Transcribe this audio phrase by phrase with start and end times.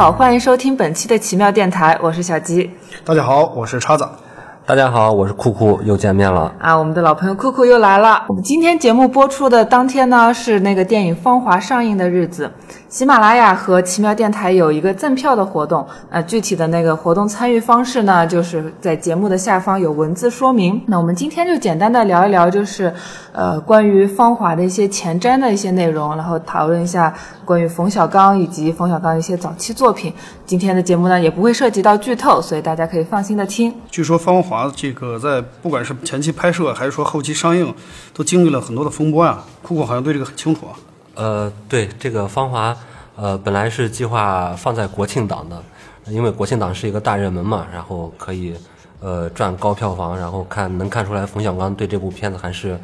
[0.00, 2.70] 好，欢迎收听本期的奇妙电台，我是小吉。
[3.04, 4.08] 大家好，我是叉子。
[4.70, 6.76] 大家好，我是酷酷，又见面了啊！
[6.78, 8.24] 我们的老朋友酷酷又来了。
[8.28, 12.48] 我们今天节目播出的当天呢，是那个电影《芳华》上映的日子。
[12.88, 20.80] 喜马拉雅和奇妙电台有一个赠票的活动，呃，具体的那个活动参与方式呢，就是在节目的下方有文字说明。
[20.86, 22.92] 那我们今天就简单的聊一聊，就是
[23.32, 27.12] 呃关于《芳华》的一些前瞻的一些内容，然后讨论一下
[27.44, 30.12] 关于冯小刚以及冯小刚一些早期作品。
[30.44, 33.72] 今天的节目呢，也不会涉及到剧透，所以大家可以放心的听。
[33.88, 37.72] 据说《芳华》这个在不管是前期拍摄还是说后期上映，
[38.12, 39.38] 都经历了很多的风波呀。
[39.62, 40.72] 酷酷好像对这个很清楚啊。
[41.14, 42.72] 呃，对这个《芳华》，
[43.16, 45.62] 呃，本来是计划放在国庆档的，
[46.06, 48.54] 因为国庆档是一个大热门嘛，然后可以
[49.00, 52.78] 呃赚高票房，然后看能看出来冯小刚对这部片子还是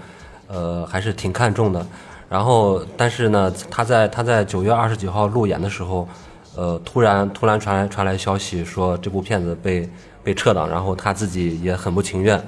[0.49, 1.85] 呃还是挺看重的。
[2.29, 6.09] 然后，但是呢，他在他在九月二十几号路演的时候，
[6.57, 9.89] 呃，突然突然传来传来消息说这部片子被
[10.25, 12.43] 被撤档，然后他自己也很不情愿，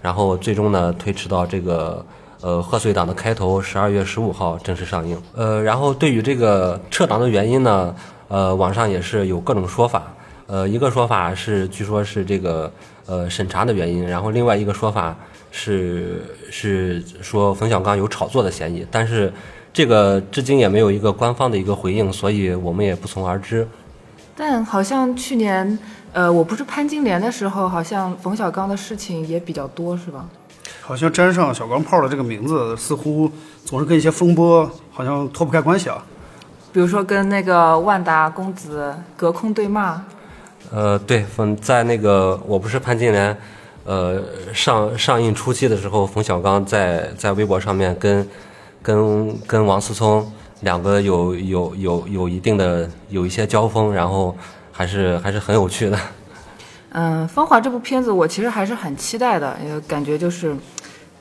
[0.00, 2.04] 然后最终呢推迟到这个。
[2.40, 5.20] 呃，贺岁档的开头，十二月十五号正式上映。
[5.34, 7.92] 呃，然后对于这个撤档的原因呢，
[8.28, 10.04] 呃，网上也是有各种说法。
[10.46, 12.72] 呃，一个说法是，据说是这个
[13.06, 15.16] 呃审查的原因，然后另外一个说法
[15.50, 19.32] 是是说冯小刚有炒作的嫌疑，但是
[19.72, 23.66] 这个至今也没有一个官方的一个回应，所以我们也不从而知。
[24.36, 25.78] 但好像去年，
[26.12, 30.24] 呃，我不是潘金莲的时候，好像冯小刚的事情也比较多，是吧？
[30.80, 33.30] 好像沾上小钢炮的这个名字，似乎
[33.64, 36.02] 总是跟一些风波好像脱不开关系啊。
[36.72, 40.02] 比如说跟那个万达公子隔空对骂。
[40.70, 43.36] 呃，对，冯在那个我不是潘金莲，
[43.84, 48.26] 呃上上映初期的时候，冯小刚在在微博上面跟
[48.88, 50.26] 跟跟王思聪
[50.62, 54.34] 两个有有有有一定的有一些交锋，然后
[54.72, 55.98] 还是还是很有趣的。
[56.92, 60.56] 嗯，《芳华》这部片子我其实还是很期待的，因为感觉就是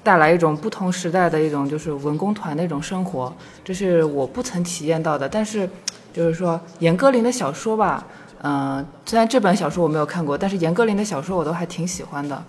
[0.01, 3.33] 带来一种不同时代的一种就是文工团的一种生活，
[3.65, 5.27] 这是我不曾体验到的。
[5.27, 5.69] 但是
[6.13, 8.05] 就是说严歌苓的小说吧，
[8.43, 12.41] 嗯，虽然这本小说我没有看过，但是严歌苓的小说我都还挺喜欢的。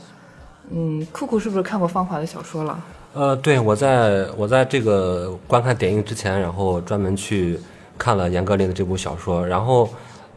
[0.70, 2.84] 嗯，酷酷是不是看过《芳华》的小说了？
[3.14, 7.58] 呃，对，我在我在这个观看点映之前，然后专门去
[7.96, 9.88] 看了严歌苓的这部小说，然后。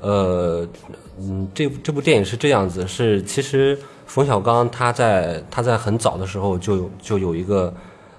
[0.04, 0.68] 呃，
[1.20, 3.78] 嗯，这这部电影是这样子，是其实
[4.08, 7.72] 冯小刚他在他在很早的时候就就有一个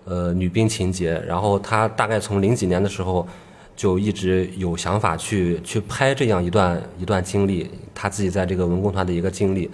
[0.04, 3.26] 呃女兵情节，然后他大概从零几年的时候
[3.74, 9.68] 就一直有想法去去拍这样一段一段经历，他自己在这个文工团的一个经历，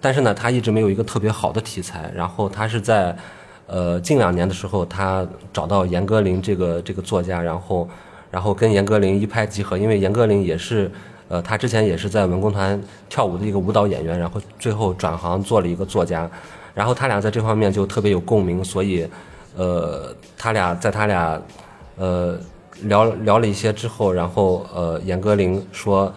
[0.00, 3.16] 但是呢，他一直没有一个特别好的题材，然后他是在
[3.66, 7.88] 呃近两年的时候，他找到严歌苓这个这个作家，然后
[8.30, 10.90] 然后跟严歌苓一拍即合，因为严歌苓也是。
[11.32, 16.28] 呃，他之前也是在文工团跳舞的一个舞蹈演员，然后最后转行做了一个作家，
[16.74, 19.08] 然后他俩在这方面就特别有共鸣，所以，
[19.56, 21.40] 呃，他俩在他俩，
[21.98, 22.36] 呃，
[22.82, 26.12] 聊聊了一些之后，然后呃，严歌苓说，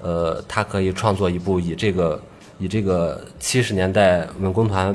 [0.00, 2.18] 呃，他可以创作一部以这个
[2.58, 4.94] 以这个七十年代文工团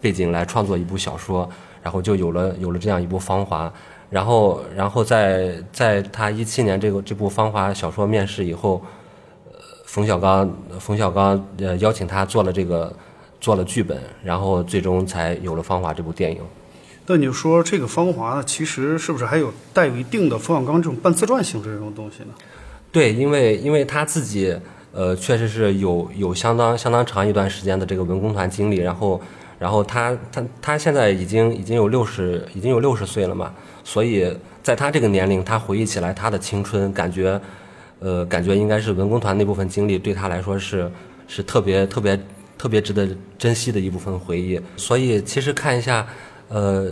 [0.00, 1.48] 背景来创作一部小说，
[1.82, 3.66] 然后就有了有了这样一部《芳华》。
[4.10, 8.82] 然后，然后在在他一七年这个这部《芳华》小说面世以后。
[9.50, 9.58] 呃
[9.88, 12.92] 冯小刚，冯小刚呃邀请他做了这个，
[13.40, 16.42] 做了剧本，然后最终才有了《芳华》这部电影。
[17.06, 22.34] 那你说这个《芳华》呢，其实是不是还有带有一定的冯小刚这种半自传性质这种东西呢？
[22.92, 24.54] 对，因为因为他自己
[24.92, 29.20] 呃确实是有有相当相当长一段时间的这个文工团经历，然后
[29.58, 33.54] 然后他他他现在已经已经有六十已经有六十岁了嘛，
[33.84, 37.40] 所以在他这个年龄，他回忆起来他的青春，感觉。
[38.00, 40.88] 呃，感觉应该是文工团那部分经历对他来说是
[41.26, 42.16] 是特别特别
[42.56, 44.60] 特别值得珍惜的一部分回忆。
[44.76, 46.06] 所以其实看一下，
[46.46, 46.88] 呃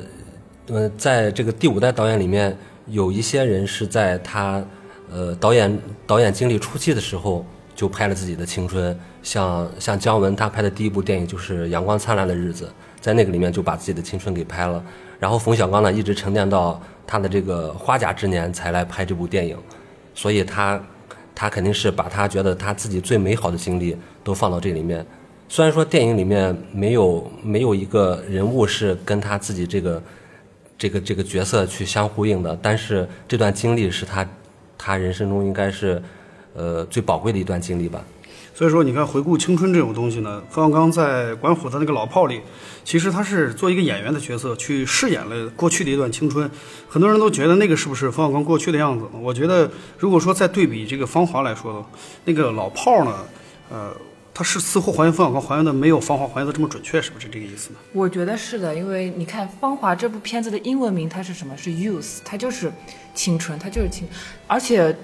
[0.67, 2.59] 呃，在这个第五代导演里面，
[2.89, 4.61] 有一些人是在他
[5.09, 5.79] 呃导演
[6.09, 7.47] 导演经历初期的时候
[7.77, 12.65] 就拍了自己的青春，像像姜文他拍的第一部电影就是《阳光灿烂的日子》，
[13.01, 14.83] 在那个里面就把自己的青春给拍了。
[15.21, 19.57] 然后冯小刚呢，一直沉淀到他的这个花甲之年才来拍这部电影，
[20.13, 20.83] 所以他。
[21.39, 23.95] 他肯定是把他觉得他自己最美好的经历
[24.25, 25.05] 都放到这里面，
[25.51, 30.03] 虽然说电影里面没有没有一个人物是跟他自己这个
[30.79, 34.27] 这个这个角色去相呼应的，但是这段经历是他
[34.79, 36.03] 他人生中应该是
[36.57, 38.03] 呃最宝贵的一段经历吧。
[38.55, 42.41] 所以说，你看回顾青春这种东西呢，冯小刚在管虎的那个老炮里，
[42.83, 46.51] 其实他是做一个演员的角色去饰演了过去的一段青春。
[46.89, 49.05] 很多人都觉得那个是不是冯小刚过去的样子？
[49.21, 51.87] 我觉得，如果说再对比这个《芳华》来说，
[52.25, 53.15] 那个老炮呢，
[53.69, 53.95] 呃，
[54.33, 57.77] 他是似乎还原冯小刚还原的没有《芳华》还原的这么准确，是不是这个意思呢？
[57.93, 61.55] 我觉得是的，因为你看《芳华》这部片子的英文名它是什么？
[61.59, 62.73] 是 youth，它就是
[63.13, 64.09] 青春，它就是青，
[64.47, 64.97] 而且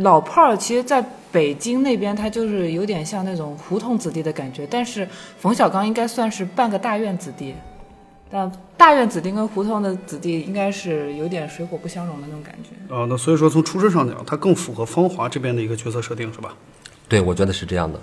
[0.00, 5.06] 老炮儿其实在北京那边，他就是有点像那种胡同子弟的感觉，但是
[5.38, 7.54] 冯小刚应该算是半个大院子弟，
[8.30, 12.70] 但大院子弟跟胡同的子弟应该是有点水火不相容的那种感觉。
[12.94, 16.54] 哦、那所以说从出身上讲，他更符合芳华这边的一个角色设定，是吧？
[17.08, 18.00] 对，我觉得是这样的。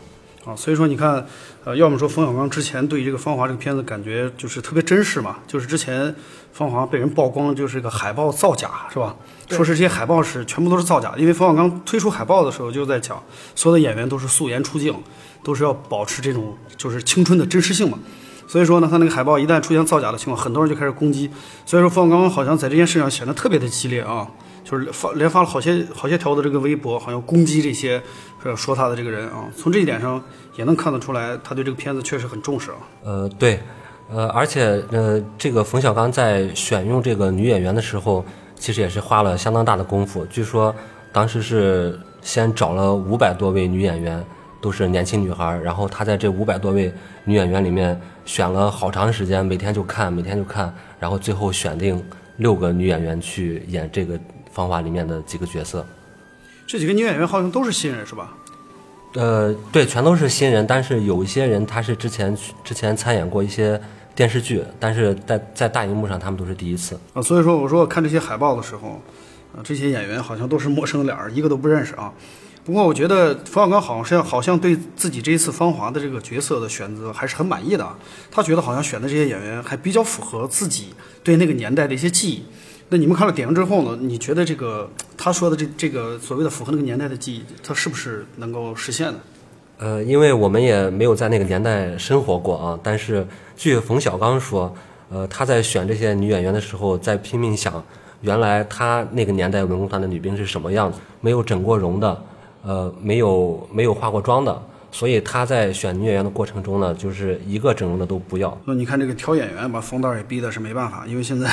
[0.48, 1.26] 啊，所以说你看，
[1.66, 6.06] 呃，要么说冯小刚之前对于这个《芳华》这个片子感觉就是特别真实嘛，就是之前
[6.54, 9.14] 《芳华》被人曝光就是个海报造假，是吧？
[9.50, 13.22] 说是这些海报是全部都是造假，因为冯小刚推出海报的时候就在讲，
[13.56, 14.96] 所有的演员都是素颜出镜，
[15.44, 18.00] 都是要保持这种就是青春的真实性嘛。
[18.48, 21.30] 所以说呢，他那个海报一旦出现造假的情况，很多人就开始攻击。
[21.66, 24.26] 所以说冯小刚好像在这件事上显得特别的激烈啊，
[24.70, 28.02] 就是发连发了好些好些条的这个微博，好像攻击这些
[28.44, 29.48] 呃说他的这个人啊。
[29.56, 30.22] 从这一点上
[30.58, 32.78] 也能看得出来，他对这个片子确实很重视啊。
[33.06, 33.62] 呃，对，
[34.10, 38.26] 呃，而且呃，这个冯小刚在选用这个女演员的时候，
[38.56, 40.26] 其实也是花了相当大的功夫。
[40.26, 40.76] 据说
[41.14, 44.22] 当时是先找了五百多位女演员，
[44.60, 46.94] 都是年轻女孩，然后他在这五百多位
[47.24, 52.04] 女演员里面选了好长时间，每天就看，每天就看，然后最后选定
[52.36, 54.16] 六个女演员去演这个
[54.58, 55.86] 《芳华》里面的几个角色。
[56.66, 58.34] 这几个女演员好像都是新人是吧？
[59.14, 63.80] 呃，对，全都是新人，但是有一些人他是之前之前参演过一些
[64.16, 67.00] 电视剧，但是在在大荧幕上他们都是第一次。
[67.14, 69.00] 啊，所以说我说看这些海报的时候，
[69.56, 72.12] 啊，这些演员好像都是陌生脸儿，一个都不认识啊。
[72.66, 77.98] 不过我觉得冯小刚好像好像对自己这一次《芳华》的这个角色的选择还是很满意的啊。
[78.30, 80.94] 他觉得好像选的这些演员还比较符合自己
[81.24, 82.44] 对那个年代的一些记忆。
[82.90, 83.98] 那你们看了电影之后呢？
[84.00, 89.20] 你觉得这个他说的这这个所谓的符合那个年代的记忆，他是不是能够实现呢？
[89.80, 94.74] 呃，因为我们也没有在那个年代生活过啊，但是据冯小刚说，
[95.10, 97.84] 呃，他在选这些女演员的时候，在拼命想，
[98.22, 102.24] 原来他那个年代文工团的女兵是什么样子，没有整过容的，
[102.64, 108.58] 呃，没有没有化过妆的，所以他在选女演员的过程中呢，就是一个整容的都不要。
[108.66, 111.50] 那你看这个挑演员，把冯导也逼的是没办法，因为现在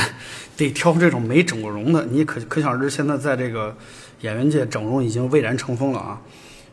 [0.56, 2.06] 得挑这种没整过容的。
[2.06, 3.76] 你可可想而知，现在在这个
[4.20, 6.20] 演员界整容已经蔚然成风了啊。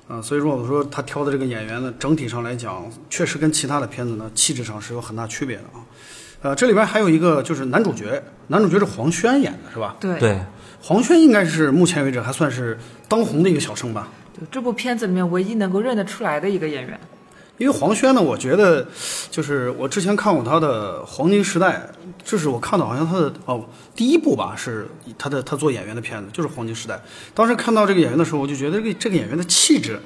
[0.08, 5.80] 啊，所以说我说他挑的这个演员呢，整体上来讲，确实跟其他的片子呢气质上是有很大区别的啊。
[6.42, 9.96] 呃，这里边还有一个就是男主角，男主角是黄轩演的是吧？
[10.00, 10.40] 对，对，
[10.82, 14.08] 黄轩应该是目前为止还算是当红的一个小生吧。
[14.34, 17.00] 就这部片子里面唯一能够认得出来的一个演员。
[17.58, 18.88] 因为黄轩呢，我觉得
[19.30, 21.92] 就是我之前看过他的《黄金时代》，
[22.24, 23.64] 这是我看到好像他的哦
[23.96, 26.96] 第一部吧，是他的他做演员的片子，就是《黄金时代》。
[27.36, 30.00] 当时看到这个演员的时候，我就觉得这个这个演员的气质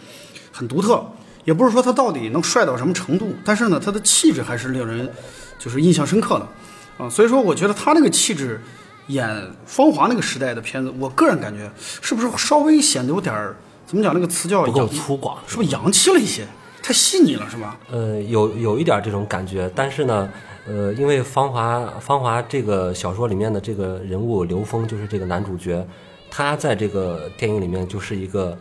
[0.52, 1.02] 很独特，
[1.46, 5.10] 也不是说他到底能帅到什么程度，但是呢，他的气质还是令人
[5.58, 7.10] 就是印象深刻的啊。
[7.10, 8.60] 所以说，我觉得他那个气质
[9.08, 9.30] 演
[9.66, 13.56] 《芳华》那个时代的片子，我个人感觉是不是稍微显得有点儿
[13.96, 14.14] 怎么讲？
[14.14, 15.36] 那个词叫不够粗犷。
[15.48, 16.46] 是不是洋气了一些？
[16.84, 17.80] 太细腻了，是吧？
[17.90, 20.30] 呃，有有一点这种感觉，但是呢，
[20.68, 25.84] 呃，因为《芳华》《芳华》这个小说里面的这个人物刘峰就是这个男主角，
[26.30, 28.56] 他在这个电影里面就是一个，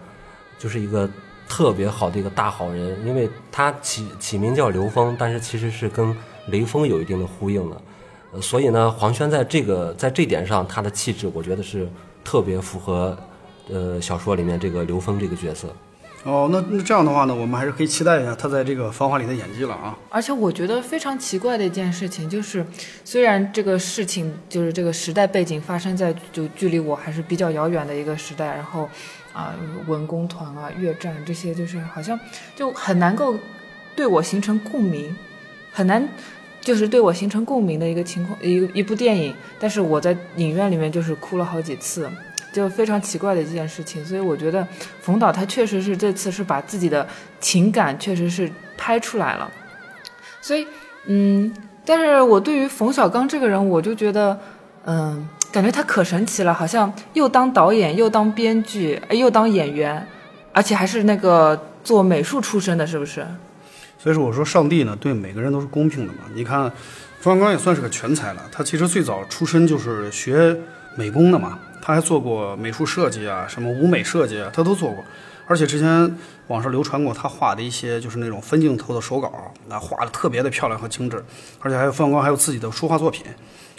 [0.59, 1.07] 就是一个
[1.47, 7.77] 特别好的一个大好人，因为他起起名叫刘峰，但是其实是跟雷锋有一定的呼应的，
[8.33, 11.87] 呃，所以呢，黄轩在这个在这点上他的气质，我觉得是
[12.25, 13.15] 特别符合，
[13.69, 15.69] 呃，小说里面这个刘峰这个角色。
[16.25, 19.95] 哦，那那这样的话呢，我们还是可以期待一下他在这个《芳华》里的演技了啊。
[20.09, 22.65] 而且我觉得非常奇怪的一件事情就是，
[23.05, 28.89] 虽然这个事情就是这个时代背景发生在就距离我还是比较遥远的一个时代，然后
[29.35, 29.55] 啊、
[29.87, 32.19] 文工团啊、越战这些，就是好像
[32.57, 33.37] 就很难够
[33.95, 35.15] 对我形成共鸣，
[35.73, 36.09] 很难
[36.63, 42.09] 就是对我形成共鸣的一个情况，一一部电影，但是我在影院里面就是哭了好几次。
[42.55, 44.65] 就非常奇怪的一件事情，所以我觉得
[45.03, 47.05] 冯导他确实是这次是把自己的
[47.41, 49.51] 情感确实是拍出来了，
[50.41, 50.65] 所以
[51.07, 51.53] 嗯，
[51.85, 54.39] 但是我对于冯小刚这个人，我就觉得
[54.85, 60.07] 嗯，感觉他可神奇了，好像又当导演，又当编剧，又当演员，
[60.53, 63.27] 而且还是那个做美术出身的，是不是？
[63.99, 66.21] 所以说，我说上帝呢，对每个人都是公平的嘛。
[66.35, 66.71] 你看，
[67.19, 70.57] 冯小刚也算是个全才了，他其实最早出身就是学
[70.95, 75.05] 美工的嘛，他还做过美术设计啊，什么舞美设计啊，他都做过。
[75.47, 81.23] 而且之前网上流传过他画的一些就是那种分镜头的手稿，那画的特别的漂亮和精致，
[81.61, 83.27] 而且还有冯小刚还有自己的书画作品，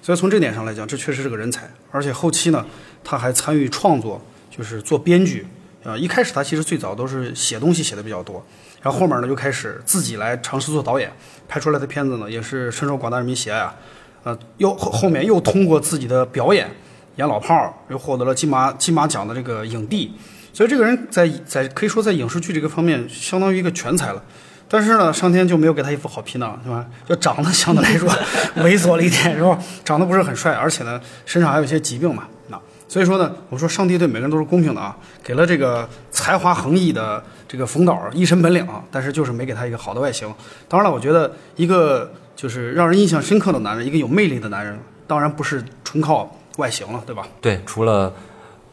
[0.03, 1.67] 所以从这点上来讲，这确实是个人才。
[1.89, 2.63] 而且后期呢，
[3.03, 4.21] 他还参与创作，
[4.55, 5.47] 就是做编剧。
[5.83, 8.45] 啊，一开始他其实最早都是写东西写的比较多，
[8.83, 11.11] 然后后面呢就开始自己来尝试做导演，
[11.47, 13.75] 拍出来的片子呢也是深受广大人民喜爱啊。
[14.23, 16.69] 呃，又后后面又通过自己的表演
[17.15, 20.11] 演老炮儿，又获得了金马金马奖的这个影帝，
[20.53, 24.21] 所以这个人在在可以说在影视剧这个方面相当于一个全才了。
[24.67, 26.83] 但是呢，上天就没有给他一副好皮囊，是吧？
[27.07, 28.09] 就长得相对来说
[28.57, 29.57] 猥琐了一点，是吧？
[29.83, 32.23] 长得不是很帅，而且呢，身上还有一些疾病嘛。
[32.47, 40.27] 那所以说呢，我说上帝对每个人都是公平的啊，给了这个才华横溢的这个冯导一身本领，但是就是没给他一个好的外形。
[40.67, 47.27] 当然了，我觉得一个就是让人印象深刻的男人，一个有魅力的男人，当然不是纯靠外形了，对吧？
[47.41, 48.13] 对，除了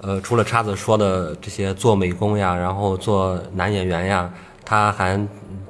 [0.01, 4.29] 呃，除了叉子说的这些做美工呀，然后做男演员呀，
[4.65, 5.21] 他还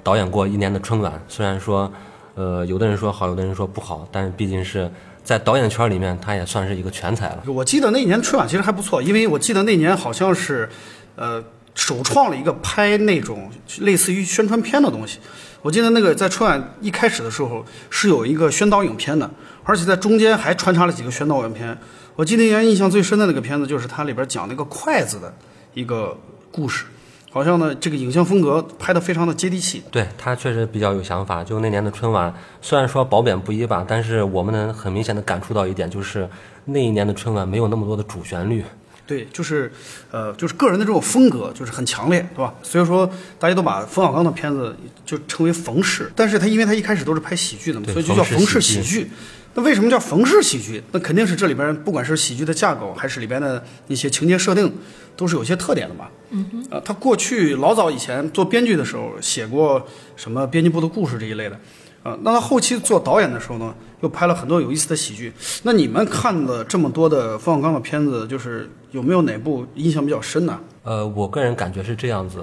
[0.02, 1.12] 导演过一年的春晚。
[1.28, 1.92] 虽然说，
[2.35, 4.90] 呃，有的人说好，有的人说不好，但是毕竟是
[5.23, 7.42] 在导演圈里面，他也算是一个全才了。
[7.47, 10.66] 我记得那一年春晚其实还不错，因为我记得那年好像是，
[11.16, 13.50] 呃，首创了一个拍那种
[13.81, 15.19] 类似于宣传片的东西。
[15.61, 19.31] 我记得那个在春晚一开始的时候是有一个宣导影片的，
[19.62, 21.76] 而且在中间还穿插了几个宣导影片。
[22.14, 25.35] 我记得那年印象最深的那个片子就是它里边讲那个筷子的
[25.75, 26.16] 一个
[26.50, 26.85] 故事，
[27.31, 29.83] 好像呢这个影像风格拍得非常的接地气。
[29.90, 31.42] 对他确实比较有想法。
[31.42, 36.28] 就那年的春晚，虽然说褒贬不一吧，但是我们能很明显的感触到一点，就是
[36.66, 38.62] 那一年的春晚没有那么多的主旋律。
[39.04, 39.71] 对，就是，
[40.11, 42.54] 呃，就是个人的这种风格就是很强烈，对吧？
[42.62, 49.11] 所以说大家都把冯小刚的片子就称为冯氏，但是他因为他一开始都是拍喜剧的嘛，所以就叫冯氏喜喜剧。
[49.54, 50.82] 那为什么叫冯氏喜剧？
[50.92, 54.73] 那肯定是这里边不管是喜剧的架构，还是里边的一些情节设定，
[55.16, 56.09] 都是有些特点的嘛。
[56.30, 56.66] 嗯哼。
[56.71, 61.61] 呃，他过去老早以前做编剧的时候写过什么编辑部的故事这一类的，
[62.02, 65.32] 啊，那他后期做导演的时候呢，又拍了很多有意思的喜剧。
[65.64, 70.59] 那你们看了这么多的冯小刚的片子，就是有没有哪部印象比较深呢？
[70.85, 72.42] 呃，我个人感觉是这样子，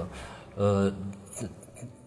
[0.54, 0.92] 呃，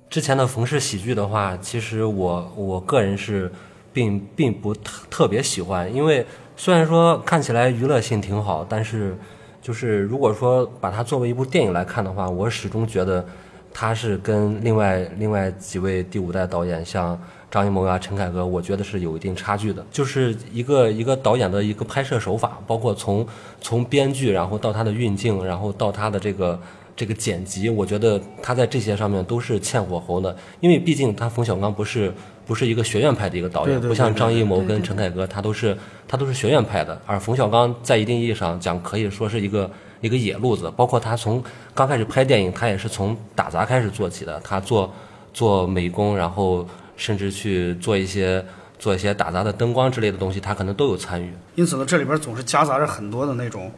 [0.09, 3.51] 之前的冯氏喜剧的话，其实我我个人是
[3.93, 6.25] 并并不特特别喜欢，因为
[6.57, 9.15] 虽然说看起来娱乐性挺好，但是
[9.61, 13.25] 就是如果说把它作为一部电影来看的话，我始终觉得
[13.71, 17.17] 它是跟另外另外几位第五代导演像。
[17.53, 19.85] 张艺谋啊，陈凯歌，我觉得是有一定差距的。
[19.91, 23.23] 就是一个一个导演的一个拍摄手法，包括从
[23.61, 26.59] 从编剧，然后到他的运镜，然后到他的这个
[26.95, 30.35] 这个剪辑，我觉得他在这些上面都是欠火候的。
[30.61, 32.11] 因为毕竟他冯小刚不是
[32.45, 37.01] 不是一个学院派的一个导演，不像张艺谋跟陈凯歌，他都是他都是学院派的。
[37.05, 39.69] 而冯小刚在一定意义上讲，可以说是一个
[40.01, 40.71] 一个野路子。
[40.75, 44.93] 包括他从刚开始拍电影，他也是从打杂开始做起的，他做
[45.33, 46.67] 做美工，然后。
[46.95, 48.45] 甚至去做一些
[48.77, 51.33] 做一些打杂的灯光之类的东西，他可能都有参与。
[51.55, 53.71] 因此呢，这里边总是夹杂着很多的那种，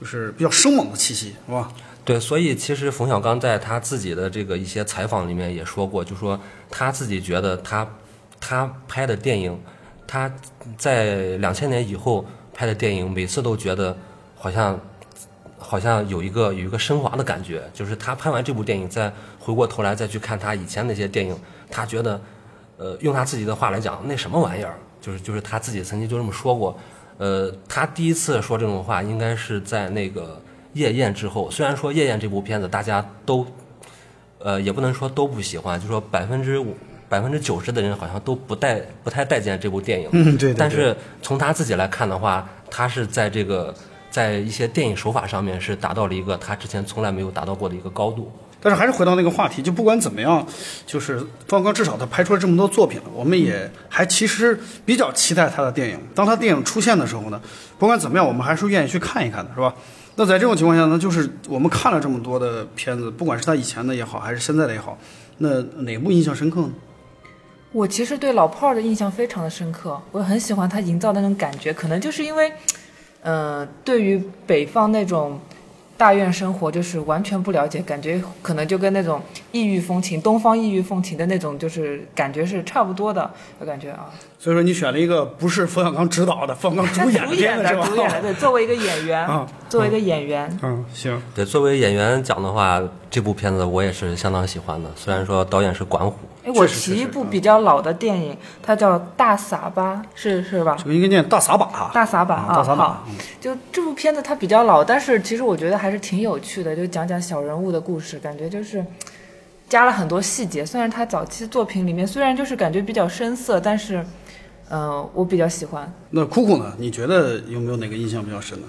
[0.00, 1.70] 就是比较生猛的气息，是吧？
[2.02, 7.86] 对，所以其实冯小刚在他自己的这个一些采访里面也说过，就说他自己觉得他
[8.42, 9.58] 他拍的电影，
[10.06, 10.30] 他
[10.76, 13.96] 在两千年以后拍的电影，每次都觉得
[14.36, 14.78] 好像
[15.56, 21.38] 好像有一个有一个升华的感觉，就是他拍完这部电影，再回过头来再去看他以前那些电影，
[21.70, 22.20] 他觉得。
[22.78, 26.76] 呃，用他自己的话来讲，那什么玩意儿，就是就是他自己曾经就这么说过。
[27.16, 30.22] 呃，他第一次说这种话，应该是在那个
[30.72, 31.48] 《夜宴》之后。
[31.48, 33.46] 虽然说《夜宴》这部片子大家都，
[34.40, 36.74] 呃，也不能说都不喜欢，就说百分之五、
[37.12, 40.08] 百分之九十的人好像都不待不太待见这部电影。
[40.12, 43.74] 嗯，对对对但是从他自己来看的话，他是在这个
[44.10, 48.32] 在一些电影手法上面是达到了一个他之前从来没有达到过的一个高度。
[48.62, 50.46] 但是还是回到那个话题，就不管怎么样，
[50.86, 55.98] 就是冯小刚至少他拍出了这么多作品了，我们也还其实比较期待他的电影。
[56.14, 57.38] 当他电影出现的时候呢，
[57.78, 59.74] 不管怎么样，我们还是愿意去看一看的，是吧？
[60.16, 64.96] 那在这种情况下呢，就是我们看了这么多的片子，不管是他以前的也好，还是现在的也好，
[65.38, 66.70] 那哪部印象深刻呢？
[67.72, 72.52] 我其实对老炮儿的印象非常的深刻，我很喜欢他营造那种感觉，可能就是因为，
[73.22, 75.40] 呃，对于北方那种
[75.96, 79.22] 大院生活就是完全不了解，感觉可能就跟那种
[79.52, 84.10] 异域风情、东方异域风情的那种，就是感觉是差不多的，我感觉啊。
[84.38, 87.84] 所以说你选了一个不是冯小刚执导的，冯小刚主演主演的？
[87.84, 94.90] 主演的，对，作为一个演员，啊作为一个演员，嗯，行，对，作为演员讲的话，这部片子我也是相当喜欢的。
[94.96, 100.76] 虽然说导演是管虎，哎，我提一部比较老的电影，它叫《大撒把》，是是吧？
[100.76, 103.06] 这个应该念大撒把，大撒把啊，大撒把好，
[103.40, 108.84] 就这部片子它比较老，但是其实我觉得还是挺有趣的，就讲讲小人物的故事，感觉就是
[109.72, 110.66] 加了很多细节。
[110.66, 114.04] 虽然他早期作品里面虽然就是感觉比较深色，但是，
[114.68, 115.90] 呃，我比较喜欢。
[116.10, 116.74] 那酷酷呢？
[116.76, 118.68] 你觉得有没有哪个印象比较深的？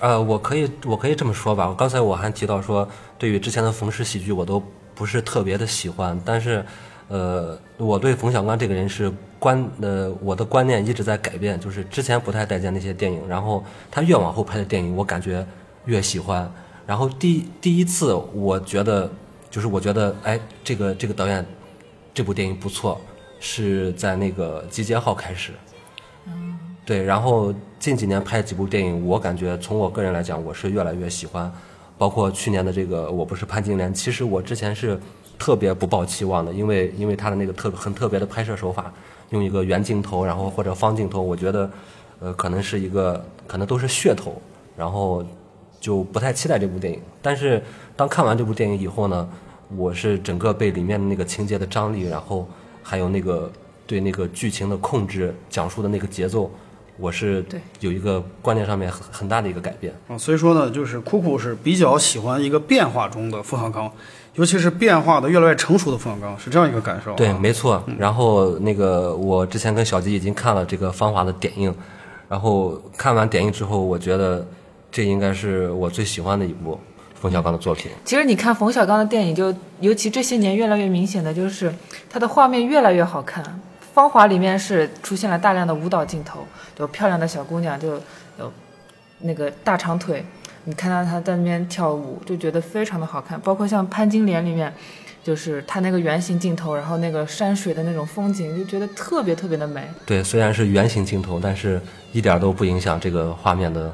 [0.00, 1.74] 呃，我可以我可以这么说吧。
[1.78, 4.62] 刚才我还提到说，对于之前的冯氏喜剧我都
[4.94, 6.62] 不是特别的喜欢，但是，
[7.08, 15.46] 呃，我对冯小刚这个人是观呃我的观念一直在改变，就是之前不太待见那些电影，然后他越往后拍的电影，我感觉
[15.86, 16.52] 越喜欢。
[16.84, 19.10] 然后第第一次我觉得
[19.52, 21.44] 就是我觉得哎，这个这个导演
[22.14, 22.98] 这部电影不错，
[23.38, 25.52] 是在那个《集结号》开始。
[26.86, 31.52] 对，然后近几年拍几部电影，我感觉从我个人来讲，我是越来越喜欢，
[31.98, 34.98] 包括去年的这个《我不是潘金莲》，其实我之前是
[35.38, 38.90] 特别不抱期望的，因为因为他的那个特很特别的拍摄手法，
[39.30, 41.70] 用一个圆镜头，然后或者方镜头，我觉得，
[42.20, 44.40] 呃，可能是一个可能都是噱头，
[44.76, 45.22] 然后
[45.82, 47.00] 就不太期待这部电影。
[47.20, 47.60] 但是
[47.96, 49.28] 当看完这部电影以后呢，
[49.76, 52.48] 我是整个被里面的那个情节的张力，然后
[52.82, 53.50] 还有那个
[53.86, 56.48] 对那个剧情的控制、讲述的那个节奏。
[56.98, 57.44] 我是
[57.80, 59.92] 有一个观念上面很很大的一个改变。
[60.06, 63.90] 啊，所以说呢，就是酷酷是比较喜欢一个变化中的冯小刚，
[64.34, 67.16] 尤其是变化的越来越成熟的冯小刚，是这样一个感受、啊。
[67.16, 67.82] 对，没错。
[67.98, 71.74] 然后那个我之前跟小吉已经看了这个《芳华》的点映，
[72.28, 74.46] 然后看完点映之后，我觉得
[74.92, 76.78] 这应该是我最喜欢的一部
[77.14, 77.90] 冯小刚的作品。
[78.04, 81.72] 其实你看冯小刚的电影就，尤其这些年越来越明显的就是
[82.10, 83.42] 他的画面越来越好看。
[83.94, 86.46] 《芳华》里面是出现了大量的舞蹈镜头，
[86.78, 88.00] 有漂亮的小姑娘，就
[88.38, 88.52] 有
[89.20, 90.24] 那个大长腿，
[90.64, 93.38] 你看到她在那边跳舞，就觉得非常的好看。
[93.40, 94.72] 包括像《潘金莲》里面，
[95.22, 99.86] 就是她那个圆形镜头，然后那个山水的那种风景，就觉得特别特别的美。
[100.06, 101.78] 对，虽然是圆形镜头，但是
[102.12, 103.92] 一点都不影响这个画面的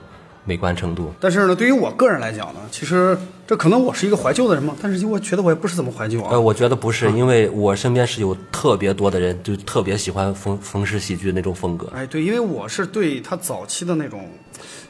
[0.49, 1.13] 美观程度。
[1.21, 6.31] 但是呢，对于我个人来讲呢，其实这可能我是一个怀旧的人嘛，但是我觉得我也不是怎么怀旧啊。
[6.33, 11.93] 呃，我觉得不是，因为我身边是有特别多的人，就特别喜欢冯冯氏喜剧那种风格。
[11.95, 14.27] 哎，对，因为我是对他早期的那种，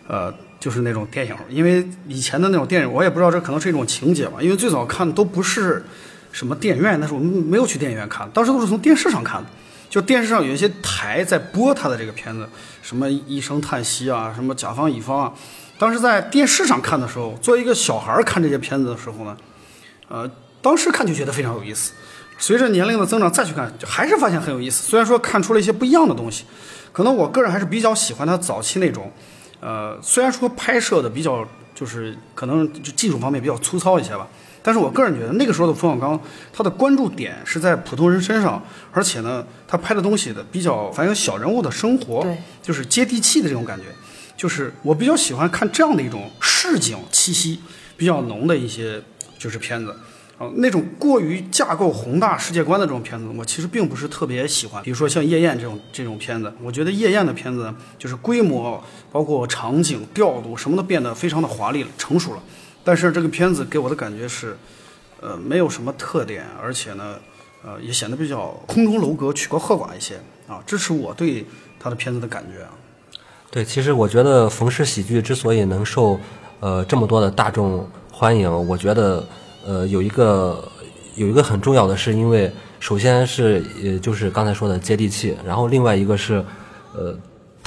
[0.06, 5.84] 呃，就是那种电影，因为以前的那种电影，我也不知道这可能是一种情节吧，因为最早看都不是
[6.30, 9.48] 什么电影院，那时候我们没有去电影院看，当时都是从电视上看的，
[9.90, 12.46] 就电视上有一些台在播他的这个片子，
[12.88, 15.34] 什么一声叹息啊，什么甲方乙方啊，
[15.78, 19.36] 当时在电视上看的时候，作为一个小孩儿看这些片子的时候呢，
[20.08, 20.30] 呃，
[20.62, 21.92] 当时看就觉得非常有意思。
[22.38, 24.88] 随着年龄的增长再去看，还是发现很有意思。
[24.88, 26.46] 虽然说看出了一些不一样的东西，
[26.90, 29.12] 可能我个人还是比较喜欢他早期那种，
[29.60, 34.26] 呃，虽然说拍摄的比较就是可能就技术方面比较粗糙一些吧，
[34.68, 36.20] 但是我个人觉得那个时候的冯小刚，
[36.52, 43.84] 他的关注点是在普通人身上，而且呢，他拍的东西的比较反映小人物的生活，对，就是接地气的这种感觉。
[44.36, 47.58] 就是我比较喜欢看这样的一种市井气息
[47.96, 49.02] 比较浓的一些
[49.38, 49.96] 就是片子。
[50.36, 54.82] 啊，那种过于架构宏大世界观的这种片子，我其实并不是特别喜欢。
[54.82, 62.42] 比如说像《夜宴》这种这种片子，我觉得《夜宴》的片子就是规模、包括场景调度什么都变得非常的华丽了、成熟了。
[62.88, 64.56] 但是这个片子给我的感觉是，
[65.20, 67.16] 呃，没有什么特点，而且呢，
[67.62, 70.14] 呃，也显得比较空中楼阁、曲高和寡一些
[70.46, 70.62] 啊。
[70.66, 71.44] 这是我对
[71.78, 72.66] 他的片子的感觉。
[73.50, 76.18] 对，其实我觉得冯氏喜剧之所以能受
[76.60, 79.22] 呃这么多的大众欢迎，我觉得
[79.66, 80.66] 呃有一个
[81.14, 86.42] 有一个很重要的是，因为首先是呃就是刚才说的接地气，然后另外一个是
[86.94, 87.14] 呃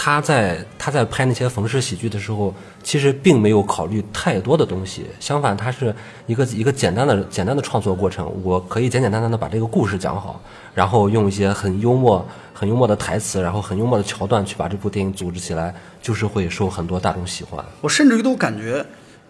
[0.04, 5.94] 他在他在拍那些冯氏喜剧的时候，其实并没有考虑太多的东西，相反，他是
[6.26, 10.42] 一个一个简单的简单的创作过程，我可以简简单单的把这个故事讲好，
[10.74, 12.28] 然后用一些很幽默。
[12.54, 17.64] 很幽默的台词，然后很幽默的桥段，去把这部电影组织起来，就是会受很多大众喜欢。
[17.82, 18.86] 我甚至于都感觉，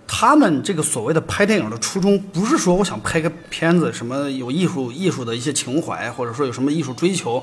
[0.05, 7.41] 他们这个所谓的拍电影的初衷，不是说我想拍个片子，什么有艺术艺术的一些情怀，或者说有什么艺术追求，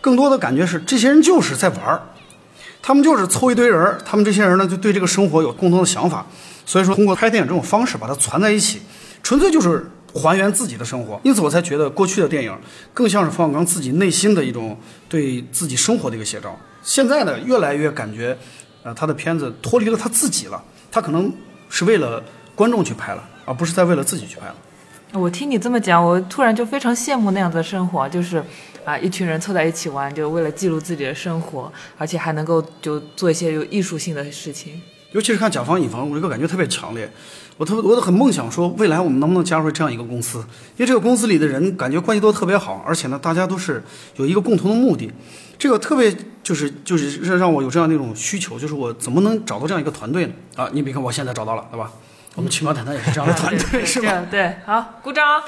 [0.00, 2.00] 更多的感觉是这些人就是在玩儿，
[2.86, 6.24] 他们就是凑一堆人，他们这些人呢就对这个生活有共同的想法，
[6.64, 8.80] 所以说通过拍电影这种方式把它攒在一起，
[9.24, 9.84] 纯粹就是。
[10.14, 12.58] 还原自己的生活，因此我才觉得过去的电影
[12.94, 14.74] 更像是冯小刚自己内心的一种
[15.10, 16.58] 对自己生活的一个写照。
[16.82, 18.34] 现在呢，越来越感觉，
[18.82, 21.30] 呃，他的片子脱离了他自己了，他可能
[21.68, 24.54] 是为了观众去拍了，而不是在为了自己去拍了。
[25.12, 28.42] 我听你这么讲，我突然就非常羡慕那样的生活，就是
[28.84, 34.80] 啊，一群人凑在一起玩，就为了记录自己的生活，而且还能够就做一些有艺术性的事情。
[35.12, 37.10] 尤其是看甲方乙方，我这个感觉特别强烈。
[37.56, 40.38] 我特别我都很梦想说，未来我们能不能加入这样一个公司？
[40.76, 43.82] 因为这个公司里的人感觉关系都特别好，而且呢，大家都是
[44.16, 45.10] 有一个共同的目的。
[45.56, 50.32] 这个特别就是就是让我有这样的一种需求，就是我怎么能找到这样一个团队呢？
[50.56, 51.90] 啊，你比看我现在找到了，对吧？
[52.36, 54.24] 我们奇妙谈谈也是这样的 团队，是吧？
[54.30, 55.42] 对，好，鼓掌。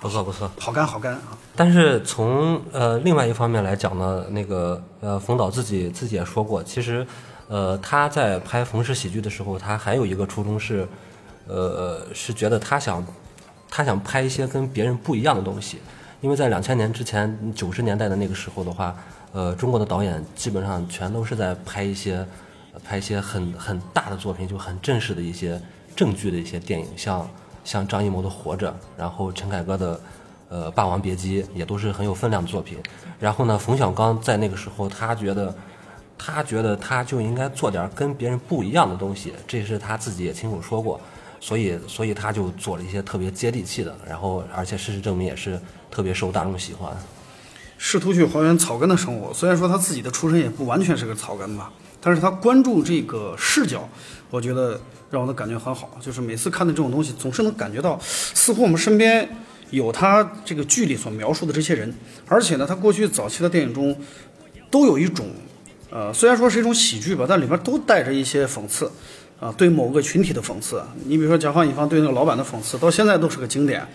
[0.00, 1.38] 不错不错，好干好干啊！
[1.54, 7.06] 但是从呃另外一方面来讲呢，那个呃冯导自己自己也说过，其实。
[7.46, 10.88] 呃，他在拍冯氏喜剧的时候，他还有一个初衷是，
[11.46, 13.04] 呃，是觉得他想，
[13.70, 15.78] 他想拍一些跟别人不一样的东西。
[16.22, 18.96] 因为在两千年之前，九十年代的那个时候的话，
[19.34, 22.26] 呃，中国的导演基本上全都是在拍一些，
[22.82, 25.60] 拍一些很很大的作品，就很正式的一些
[25.94, 27.30] 正剧的一些电影，像
[27.64, 30.00] 像张艺谋的《活着》，然后陈凯歌的
[30.48, 32.78] 呃《霸王别姬》，也都是很有分量的作品。
[33.20, 35.54] 然后呢，冯小刚在那个时候，他觉得。
[36.16, 40.98] 他觉得他就应该做点跟别人不一样的东西，这是他自己也亲口说过，
[41.40, 45.60] 所以所以他就做了一些特别接地气的，然后而且事实证明也是
[45.90, 46.96] 特别受大众喜欢。
[47.78, 53.88] 试图去还原草根的生活，虽然说他自己的出身也不完全是个草根吧，但是他关注这个视角，
[54.30, 59.28] 我觉得让我的感觉很好，就是每次看的这种东西，总是能感觉到似乎我们身边
[59.70, 61.92] 有他这个剧里所描述的这些人，
[62.26, 63.96] 而且呢，他过去早期的电影中
[64.70, 65.26] 都有一种。
[65.90, 68.90] 呃，虽然说是一种喜剧吧，但里面都带着一些讽刺，
[69.38, 70.82] 啊，对某个群体的讽刺。
[71.04, 73.86] 你比如说甲方乙方对那个老板的讽刺，到现在都是个经典，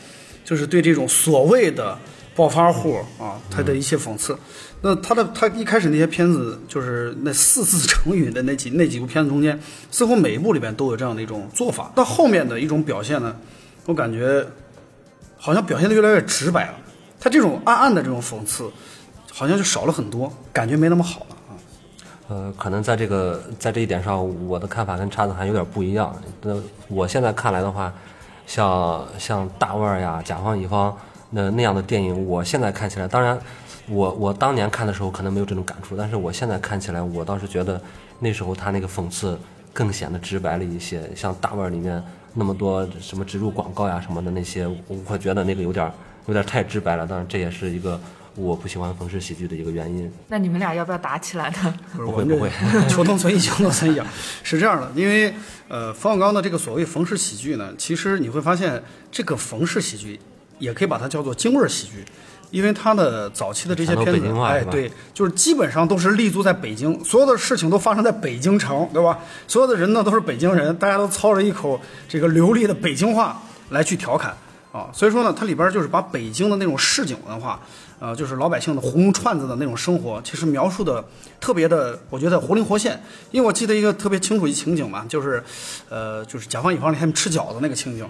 [0.46, 1.98] 就是对这种所谓的
[2.39, 4.38] 暴发户啊，他的一些讽刺。
[4.82, 9.60] 那他的他一开始那些片子，就是那四字成语的那几 那几部片子中间，
[9.91, 11.91] 似乎每一部里边都有这样的一种做法。
[11.93, 13.36] 到后面的一种表现呢，
[13.86, 14.45] 我感觉
[15.38, 16.75] 好像表现的越来越直白了。
[17.19, 18.71] 他这种暗暗的这种讽刺，
[19.34, 21.36] 好像就少了很多，感觉没那么好了。
[22.30, 26.15] 呃，可能在这个在这一点上，我的看法跟叉子还有点不一样。
[26.41, 26.56] 那
[26.88, 27.91] 我现在看来的话，
[28.47, 30.97] 像像大腕儿呀、甲方乙方
[31.32, 33.39] 那那样的电影，我现在看起来，当然，
[33.88, 37.82] 我我当年看的时候可能没有这种感触，但是我现在看起来，我倒是觉得
[38.20, 39.38] 那时候他那个讽刺
[39.74, 41.10] 更显得直白了一些。
[41.15, 44.68] 像大腕儿里面那么多什么植入广告呀什么的那些，
[45.08, 45.92] 我觉得那个有点
[46.28, 47.06] 有点太直白了。
[47.06, 48.00] 当然，这也是一个。
[48.36, 50.10] 我不喜欢冯氏喜剧的一个原因。
[50.30, 51.74] 那你们俩要不要打起来呢？
[51.98, 52.50] 不会不会，
[52.88, 54.00] 求同存异，求同存异。
[54.44, 55.34] 是这样的，因为
[55.68, 60.18] 呃，冯小刚的这个所谓冯氏喜剧呢，其实你会发现，这个冯氏喜剧
[60.60, 62.06] 也可以把它叫做京味儿喜剧，
[62.52, 69.17] 因为它的早期的这些片子，哎，对，就是基本上都是立足在北京，所有的事情都发生在北京城，对吧？
[69.48, 74.36] 所有的人呢都是北京人，大家都操着一口这个流利的北京话来去调侃
[74.72, 77.60] 啊，所以说呢，它里边就是把北京的那种市井文化。
[78.02, 81.04] 呃，就是老百姓的红串子的那种生活，其实描述的
[81.38, 82.98] 特别的，我觉得活灵活现。
[83.30, 85.43] 因为我记得一个特别清楚一情景嘛，就是，
[85.89, 88.08] 呃，就是甲方乙方里他们吃饺子那个情景，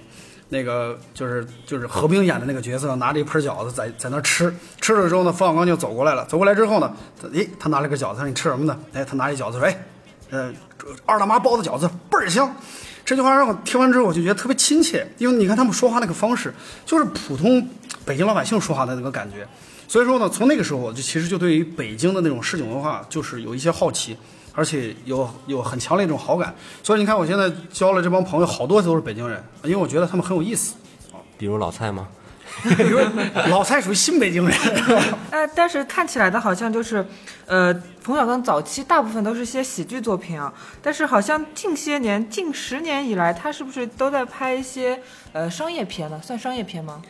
[0.49, 6.91] 那个就是就是何冰演的那个角色拿着一盆饺子在在那吃，吃了之后呢，冯小刚就走过来了，走过来之后呢，
[7.33, 8.77] 诶，他拿了个饺子，他说你吃什么呢？
[8.93, 9.85] 哎，他拿一饺子说，哎，
[10.31, 10.51] 呃，
[11.05, 12.53] 二大妈包的饺子倍儿香。
[13.05, 16.53] 这句话让我听完之后，我就觉得特别亲切，因为你看他们说话那个方式，
[16.85, 17.67] 就是普通
[18.05, 19.47] 北京老百姓说话的那个感觉。
[19.87, 24.15] 所以说呢，从那个时候我就其实就对于北京的那种市井文化就是有一些好奇，
[24.59, 26.53] 而且有有很强烈一种好感。
[26.83, 30.75] 所以你看，我现在交了这帮朋友，好多都是北京人，因为我觉得他们很有意思。
[31.37, 32.09] 比如老蔡吗？
[32.75, 32.99] 比如
[33.49, 34.57] 老蔡属于新北京人。
[35.31, 37.05] 呃，但是看起来的好像就是，
[37.45, 44.99] 呃，冯小刚早期大部分都是些喜剧作品啊，但是好像近些年、近十年以来，他是不是都在拍一些
[45.31, 46.19] 呃商业片呢？
[46.21, 47.01] 算商业片吗？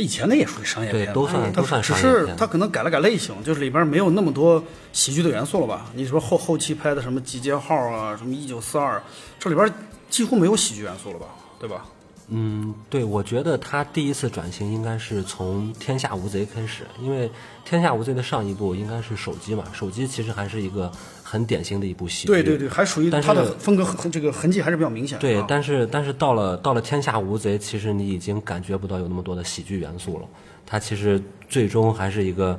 [0.00, 5.90] 他以前的也属于商业片，都算都算只是他可能改了改类型，就是里边没有那么多喜剧的元素了吧？
[5.94, 8.96] 你说后后期拍的什么《集结号》啊，什么《一九四二》，
[9.38, 9.70] 这里边
[10.08, 11.26] 几乎没有喜剧元素了吧？
[11.58, 11.84] 对吧？
[12.32, 17.28] 嗯，对，我觉得他第一次转型应该是从《天下无贼》开始，因为
[17.64, 20.90] 《天下无贼》的上一部应该是《手机》嘛，《手机》其实还是一个
[21.24, 22.32] 很典型的一部喜剧。
[22.32, 25.18] 对对对，还属于他的风格，这个痕迹还是比较明显。
[25.18, 30.26] 对，但是但是到了到了《天下无贼》，其实你已经感觉不到有那么多的喜剧元素了。
[30.64, 32.56] 它其实最终还是一个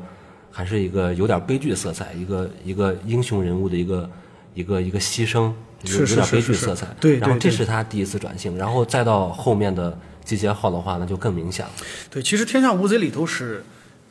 [0.52, 4.10] 还是一个有点悲剧色彩，一个一个英雄人物的一个
[4.54, 5.52] 一个一个牺牲。
[5.84, 11.72] 有点悲剧色彩，对，然后这是他第一次转型，然后再到后面的集结号的话，那就更明显了。
[12.08, 13.66] 对，其实《天下无贼》里头是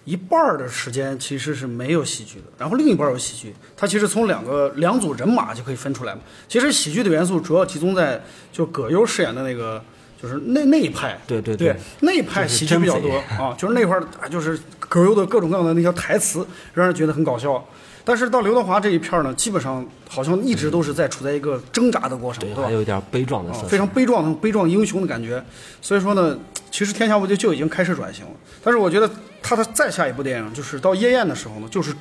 [0.05, 3.55] 一半的时间其实是没有喜剧的，然后另一半有喜剧。
[3.77, 6.23] 它其实从两个两组人马就可以分出来嘛。
[6.49, 8.21] 其实喜剧的元素主要集中在
[8.53, 9.81] 就葛优饰演的那个
[10.21, 17.65] 就是那那一派，对对对对那一派喜剧比较多啊，就是那块儿啊就是葛优的各种各样的那些台词，让人觉得很搞笑。
[18.11, 22.73] 但是到刘德华这一片儿呢，基本上好像一直都是在处在一个挣扎的过程，对，对吧还？
[22.73, 23.69] 有一点悲壮的色彩。
[23.69, 25.41] 非常悲壮、悲壮英雄的感觉。
[25.81, 26.37] 所以说呢，
[26.73, 28.33] 其实《天下无敌》就已经开始转型了。
[28.65, 29.09] 但是我觉得
[29.41, 31.95] 他的再下一部电影，就是到《夜宴》的时候呢，就是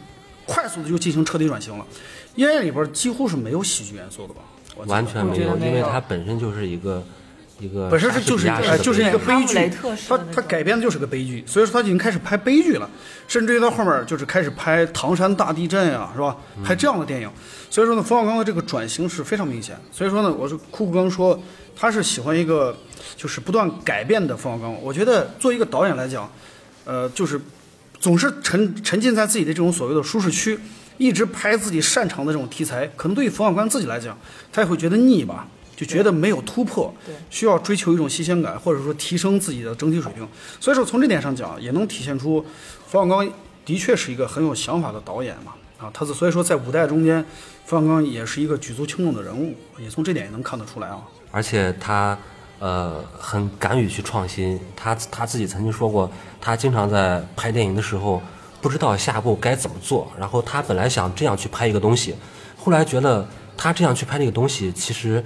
[0.48, 1.86] 快速的就进行彻底转型了。
[2.34, 4.41] 《夜宴》里边几乎是没有喜剧元素的吧？
[4.88, 7.04] 完全没有因为它本身就是一个
[7.60, 9.72] 一个本身是莎士就是一个就是一个悲剧
[10.08, 12.89] 他他改编的就是个悲剧，所以说他已经开始拍悲剧了，
[13.28, 16.38] 甚至于到后面就是开始拍唐山大地震呀、是吧？
[16.63, 17.30] 拍这样的电影，
[17.69, 19.78] 所以说呢，冯小刚的这个转型是非常明显。
[19.91, 21.39] 所以说呢，我是酷酷刚说
[21.76, 22.78] 他是喜欢一个
[23.15, 24.82] 就是不断改变的冯小刚。
[24.82, 26.32] 我觉得作为一个导演来讲，
[26.86, 27.39] 呃，就是
[28.00, 30.58] 总是沉沉浸在自己的这种所谓的舒适区，
[30.98, 34.17] 一直拍自己擅长的这种题材，可能对于冯小刚自己来讲，
[34.52, 35.48] 他也会觉得腻吧，
[35.80, 36.94] 就觉得没有突破，
[37.30, 40.28] 需要追求一种新鲜感，或者说提升自己的整体水平。
[40.60, 42.46] 所以说从这点上讲，也能体现出
[42.86, 43.32] 冯小刚
[43.63, 45.54] 的确是一个很有想法的导演嘛。
[45.78, 47.24] 啊，他是所以说在五代中间，
[47.65, 51.02] 冯小刚也是一个举足轻重的人物，也从这点也能看得出来啊。
[51.32, 52.18] 而且他
[52.60, 54.60] 呃很敢于去创新。
[54.76, 56.12] 他他自己曾经说过，
[56.42, 58.22] 他经常在拍电影的时候
[58.60, 60.12] 不知道下一步该怎么做。
[60.20, 62.13] 然后他本来想这样去拍一个东西，
[62.58, 65.24] 后来觉得他这样去拍这个东西，其实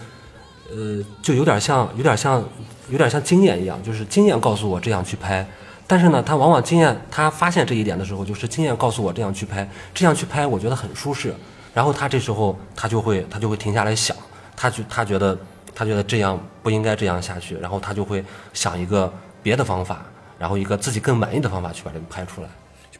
[0.76, 2.44] 呃就有点像有点像
[2.90, 5.46] 有点像经验一样，就是经验告诉我这样去拍。
[5.86, 11.34] 但是呢，他往往经验，他发现这一点的时候，就是经验告诉我这样去拍，这样去拍，我觉得很舒适。
[11.74, 14.16] 然后他这时候他就会他就会停下来想，
[14.56, 15.38] 他就他觉得
[15.76, 20.06] 他觉得这样不应该这样下去，然后他就会想一个别的方法，
[20.40, 22.50] 然后一个自己更满意的方法去把这个拍出来。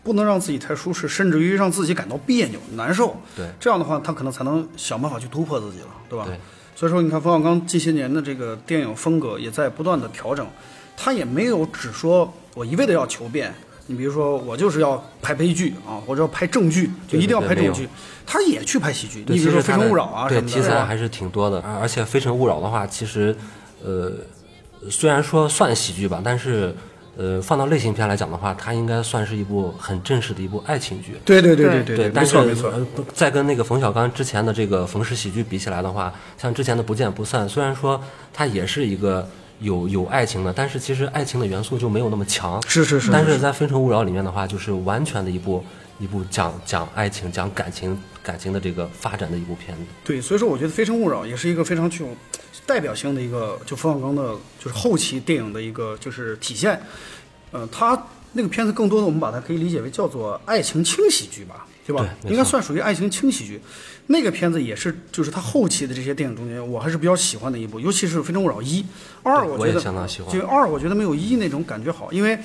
[0.04, 3.16] 不能让自己太舒适，甚至于让自己感到别扭、难受。
[3.38, 6.26] 对这样的话，他可能才能想办法去突破自己了，对吧？
[6.26, 6.38] 对。
[6.84, 10.46] 所以说，你看冯小刚近些年的这个电影风格也在不断的调整，
[10.98, 13.54] 他也没有只说我一味的要求变。
[13.88, 17.88] 你比如说，我就是要拍悲剧啊，或者要拍正剧，就一定要拍正剧。
[18.26, 23.34] 他也去拍喜剧，你比如说《非诚勿扰》啊什么的，题材还是挺多的，而而且《非诚勿扰》的话，其实
[23.82, 24.12] 呃
[24.90, 26.76] 虽然说算喜剧吧，但是
[27.16, 31.16] 呃放到类型片来讲的话，它应该算是一部很正式的一部爱情剧。
[31.24, 32.70] 对对对对对对但是错没错。
[32.72, 38.02] 呃不再跟那个冯小刚之前的这个冯氏喜剧比起来的话，像之前的《不见不散》，虽然说
[38.34, 39.28] 它也是一个
[39.60, 42.62] 有有爱情的，但是其实爱情的元素就没有那么强。
[42.68, 45.64] 是是是但是在《非诚勿扰》里面的话，就是完全的一部
[46.00, 49.84] 一部讲讲爱情、讲感情、感情的这个发展的一部片子。
[50.04, 52.10] 对，所以说我觉得《非诚勿扰》也是一个非常具有
[52.66, 56.82] 代表性的一个，就冯小刚的，就是后期电影的一个就是体现。
[57.52, 62.08] 呃，他那个片子更多的我们把它可以理解为叫做爱情轻喜剧吧，对吧？
[62.22, 63.62] 对应该算属于爱情轻喜剧。
[64.08, 68.82] 那个片子也是，就是他后期的这些电影中间，我还是比较喜欢的一部，尤其是《非诚勿扰一》、
[69.22, 72.38] 二，我觉得相当喜欢就二，我觉得没有一那种感觉好，因为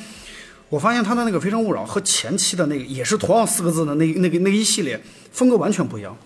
[0.69, 5.01] 我发现他的那个《非诚勿扰》和前期的那个也是同样四个字的那那个那一系列
[5.33, 6.17] 风格完全不一样。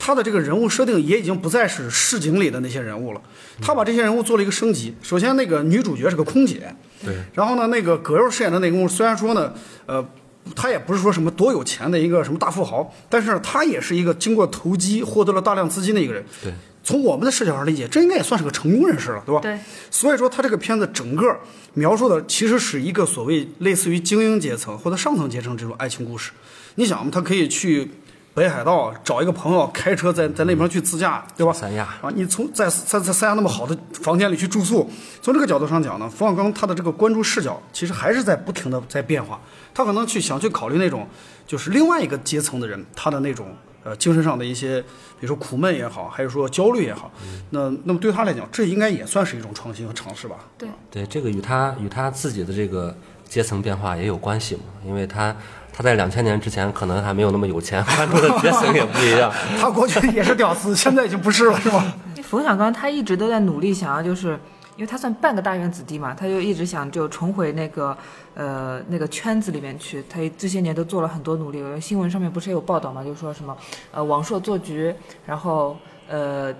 [0.00, 3.20] 他的这个人物设定也已经不再是市井里的那些人物了，
[3.60, 4.94] 他把这些人物做了一个升级。
[5.02, 6.72] 首先，那个女主角是个空姐，
[7.04, 9.52] 对，然后呢，那个葛优饰演的那个人物虽然说呢，
[9.86, 10.08] 呃，
[10.54, 16.24] 他也不是说什么多有钱的一个什么大富豪，但是他也是一个经过投机获得了大量资金的一个人。
[16.44, 16.52] 对，
[16.88, 19.42] 从我们的视角上理解，这应该也算是个成功人士了，对吧？
[19.42, 19.58] 对。
[19.90, 21.38] 所以说，他这个片子整个
[21.74, 26.32] 描述的其实是一个所谓类似于精英阶层或者上层阶层这种爱情故事。
[26.76, 27.90] 你想嘛，他可以去
[28.32, 31.52] 北海道找一个朋友开车在在那边去自驾，对吧？
[31.52, 39.38] 三亚啊，你从在在在三亚那么好的房间里去住宿，从这个角度上讲呢，冯小刚他的这个关注视角其实还是在不停的在变化。
[39.74, 41.06] 他可能去想去考虑那种
[41.46, 47.10] 就是另外一个阶层的人，他的那种呃精神上的一些，比如说苦闷也好，还是说焦虑也好，
[47.50, 50.36] 那那么对他来讲，这应该也算是一种创新和尝试吧。
[50.56, 52.96] 对，对，这个与他与他自己的这个
[53.28, 55.34] 阶层变化也有关系嘛，因为他
[55.72, 59.32] 他在两千年之前可能还没有那么有钱， 关注的阶层也不一样。
[59.60, 61.96] 他过去也是屌丝，现在已经不是了，是吧？
[62.28, 64.38] 冯小刚他一直都在努力，想要就是，
[64.78, 67.98] 因为他算半个大院子弟嘛，他就一直想就重回那个
[68.34, 70.04] 呃那个圈子里面去。
[70.08, 73.56] 他这些年都做了很多努力，新闻上面不是有报道嘛，就说什么
[73.90, 74.94] 呃王朔做局，
[75.26, 75.76] 然后
[76.08, 76.54] 呃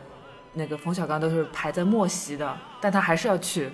[0.54, 3.70] 那个冯小刚都是排在末席的，但他还是要去。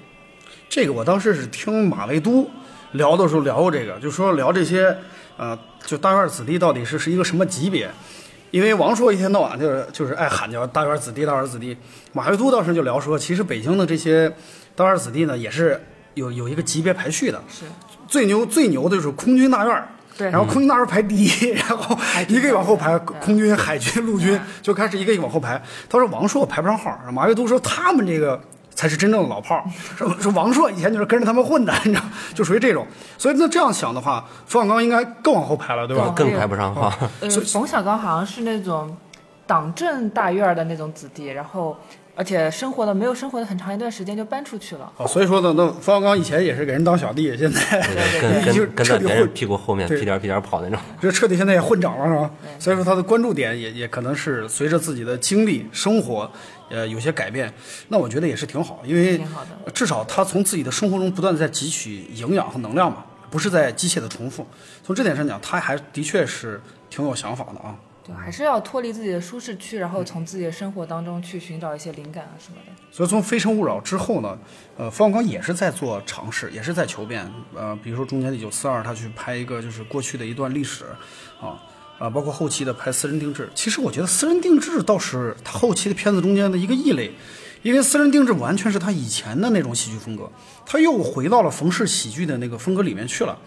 [0.68, 2.46] 这个我当时是听马未都
[2.92, 4.94] 聊的时候聊过这个，就说聊这些，
[5.38, 7.90] 呃，就大院子弟到底是是一个什么级别？
[8.55, 11.77] 因为王朔一天到晚就是就是爱喊叫大院子弟，大院子弟。
[12.12, 14.33] 马未都当时就聊说，其实北京的这些
[14.77, 15.83] 大院子弟呢，也是
[16.14, 17.43] 有有一个级别排序的。
[17.49, 17.64] 是
[18.07, 25.61] 最牛最牛的就是空军大院儿，对然后空军大院儿排第一， 然后一个一个往后排，空军、海军、陆军就开始一个一个往后排。
[25.90, 28.40] 他说王朔排不上号儿，马未都说他们这个
[28.74, 29.64] 才是真正的老炮儿。
[29.96, 32.02] 说说王朔以前就是跟着他们混的，你知道，
[32.34, 32.87] 就属于这种。
[33.16, 36.12] 所以那这样想的话，冯小刚应该更往后排了，对吧？
[36.14, 36.92] 更排不上号。
[37.20, 38.96] 呃，冯小刚好像是那种
[39.46, 41.76] 党政大院的那种子弟，然后
[42.16, 44.92] 而且生活的没有生活的很长一段时间就搬出去了。
[44.96, 47.81] 哦，所以说呢，那冯小刚以前也是给人当小弟，现在
[48.20, 50.79] 对 跟就是跟跟在别人屁股后面屁颠屁颠儿跑那种。
[51.00, 52.31] 这彻底现在也混长了，是吧？
[52.59, 56.31] 所以说他的关注点也也可能是随着自己的经历、生活，
[56.70, 57.53] 呃，有些改变。
[57.88, 59.20] 那我觉得也是挺好，因为
[59.72, 64.46] 至少他从自己的生活中不断的在汲取营养和能量嘛，不是在机械的重复。
[64.85, 67.74] 从这点上讲，他还的确是挺有想法的啊。
[68.07, 72.73] 对，还是要脱离自己的舒适区，然后从自己的生活当中去寻找一些灵感啊什么的。
[72.93, 74.38] 所以从《非诚勿扰》之后呢，
[74.77, 77.27] 呃，冯小刚也是在做尝试，也是在求变。
[77.55, 80.85] 呃，比如说中间的《一九四二》，他去拍一个就是过去的一段历史，
[81.40, 81.59] 啊
[81.99, 83.49] 啊，包括后期的拍私人定制。
[83.55, 87.11] 其实我觉得私人定制倒是他后期的片子中间的一个异类，
[87.62, 90.31] 因为私人定制完全是他以前的那种喜剧风格，
[90.67, 93.38] 他又回到了冯氏喜剧的那个风格里面去了。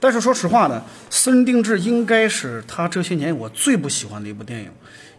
[0.00, 4.70] 但是说实话呢，私人定制应该是他这些年我最不喜欢的一部电影，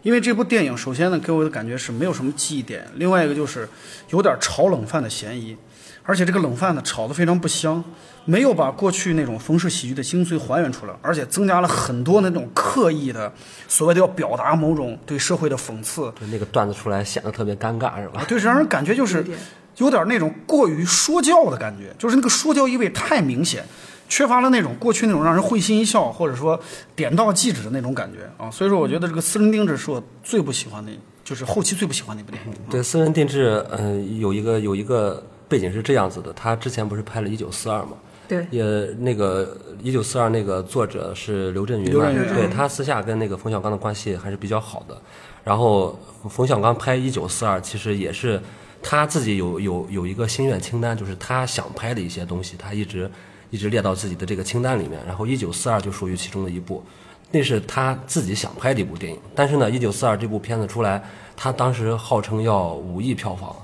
[0.02, 3.68] 因为这部电影首先呢给我的感觉是没有什么记忆点，另外一个就是
[4.10, 5.56] 有点炒冷饭的嫌疑，
[6.02, 7.84] 而且这个冷饭呢炒得非常不香，
[8.24, 13.30] 没有把过去那种冯氏喜剧的精髓还原出来，而且增加了很多那种刻意的
[13.68, 18.24] 所谓的要表达某种对社会的讽刺，就那个段子出来显得特别尴尬，是吧？
[18.26, 19.38] 对，让人感觉就是有点
[19.76, 23.64] 有点那种过于说教的感觉，就是那个说教意味太明显，
[24.10, 26.60] 缺乏了那种过去那种让人会心一笑或者说
[26.94, 28.50] 点到即止的那种感觉啊。
[28.50, 30.92] 所以说，我觉得这个私人定制是我最不喜欢的，
[31.24, 32.52] 就是后期最不喜欢的一部电影。
[32.68, 37.92] 对，私人定制，嗯、有一个有一个背景是这样子的，他之前不是拍了《一九四二》嘛，
[38.28, 38.64] 对，也
[38.98, 45.00] 那个一九四二那个作者是刘震云嘛，刘震云对他私下跟那个冯小刚的关系还是比较好的。
[45.44, 48.40] 然后冯小刚拍一九四二，其实也是
[48.82, 53.10] 他自己有有有一个心愿清单，就是他想拍的一些东西，他一直
[53.50, 55.00] 一直列到自己的这个清单里面。
[55.06, 56.82] 然后一九四二就属于其中的一部，
[57.30, 59.18] 那是他自己想拍的一部电影。
[59.34, 61.02] 但是呢，一九四二这部片子出来，
[61.36, 63.54] 他当时号称要五亿票房，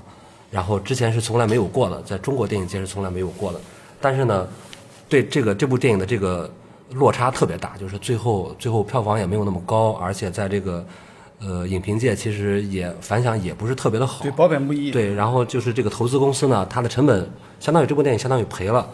[0.51, 3.59] 然后之前是从来没有过的，在中国电影界是从来没有过的。
[3.99, 4.47] 但是呢，
[5.09, 6.49] 对这个这部电影的这个
[6.91, 10.85] 落差特别大，就是最后最后票房也没有那么高，而且在这个
[11.39, 14.23] 呃影评界其实也反响也不是特别的好。
[14.23, 14.91] 对，褒贬不一。
[14.91, 18.87] 对，然后就是这个投资公司呢，它的成本相当于这部电影相当于赔了，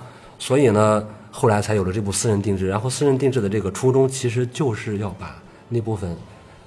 [0.46, 2.68] 所以呢，后来才有了这部私人定制。
[2.68, 6.14] 然后私人定制的这个初衷其实就是要把那部分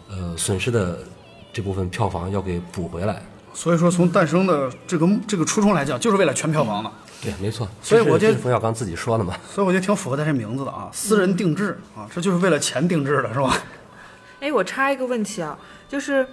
[0.09, 1.01] 呃损失的
[1.53, 3.21] 这部分票房要给补回来。
[3.53, 6.91] 所以说，从诞生的这个这个初衷来讲，就是为了全票房的。
[7.21, 7.69] 对，没错。
[7.83, 9.37] 所以我觉得这是冯小刚自己说的嘛。
[9.53, 13.63] 所以我觉得挺符合他这名字的啊，私人定制啊，这就是为了钱定制的，是吧？
[14.41, 16.27] 哎，我插一个问题啊，就是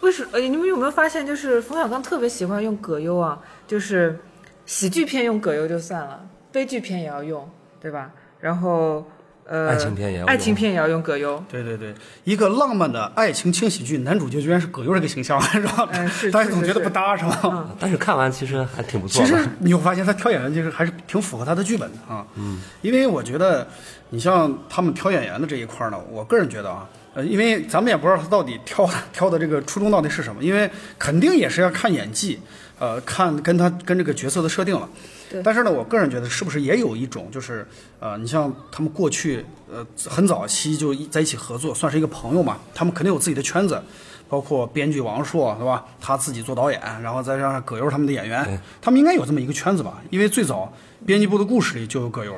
[0.00, 4.18] 为什呃，你们有没有发现，就是冯小刚特别喜欢用葛优啊，就是
[4.64, 7.48] 喜剧片用葛优就算了，悲剧片也要用，
[7.80, 8.10] 对吧？
[8.40, 9.06] 然后
[9.46, 11.92] 呃，爱情片也要用爱情片也要用葛优，对对对，
[12.24, 15.88] 一个浪漫的爱情轻喜剧，男主角居然是葛优这个形象，是吧？
[15.92, 17.68] 嗯是 大家总觉得不搭，是吧？
[17.78, 19.38] 但是看完其实还挺不错其的。
[19.38, 22.24] 实你会发现他挑演员其实还是挺符合他的剧本的啊。
[22.36, 23.66] 嗯，因为我觉得
[24.10, 32.40] 你像他们挑演员的这一块儿呢，我个人觉得啊，呃，因为咱们也不知道他到底挑 挑的这个初衷到底是什么，因为肯定也是要看演技，
[32.78, 34.88] 呃，看跟他跟这个角色的设定了。
[35.30, 37.66] 对但是呢，我个人觉得是不是也有一种就是，
[38.00, 43.80] 呃，你像他们过去呃很早期就一在一起合作，算是一个朋友嘛，他们肯定有自己的圈子。
[44.28, 45.84] 包括编剧王朔是吧？
[46.00, 50.00] 他自己做导演，然后再加上葛优他们的演员，他们应该有这么一个圈子吧？
[50.08, 50.72] 因为最早
[51.04, 52.32] 编辑部的故事里就有葛优，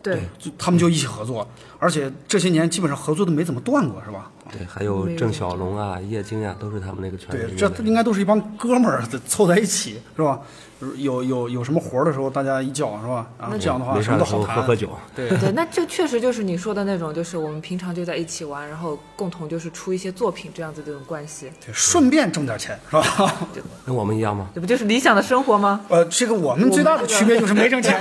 [0.00, 1.44] 对，就他们就一起合作，
[1.80, 4.30] 而且这些年基本上合作都没怎么断过，是吧？
[4.52, 10.40] 对，还有郑晓龙啊、叶京啊，都是他们那个圈子对里，这应该都是一帮哥们儿凑在一起，是吧？
[10.96, 13.26] 有有有什么活儿的时候，大家一叫，是吧？
[13.38, 14.56] 然后这样的话什么没事的时候都好谈。
[14.56, 14.90] 喝喝酒。
[15.14, 23.34] 对，对， 那这确实就是你说的那种，就是我们平常就在一起玩，然后共同就是出一些作品这样子这种关系，对，顺便挣点钱，是吧？
[23.86, 24.48] 跟我们一样吗？
[24.54, 25.80] 这不就是理想的生活吗？
[25.88, 28.00] 呃，这个我们最大的区别就是没挣钱，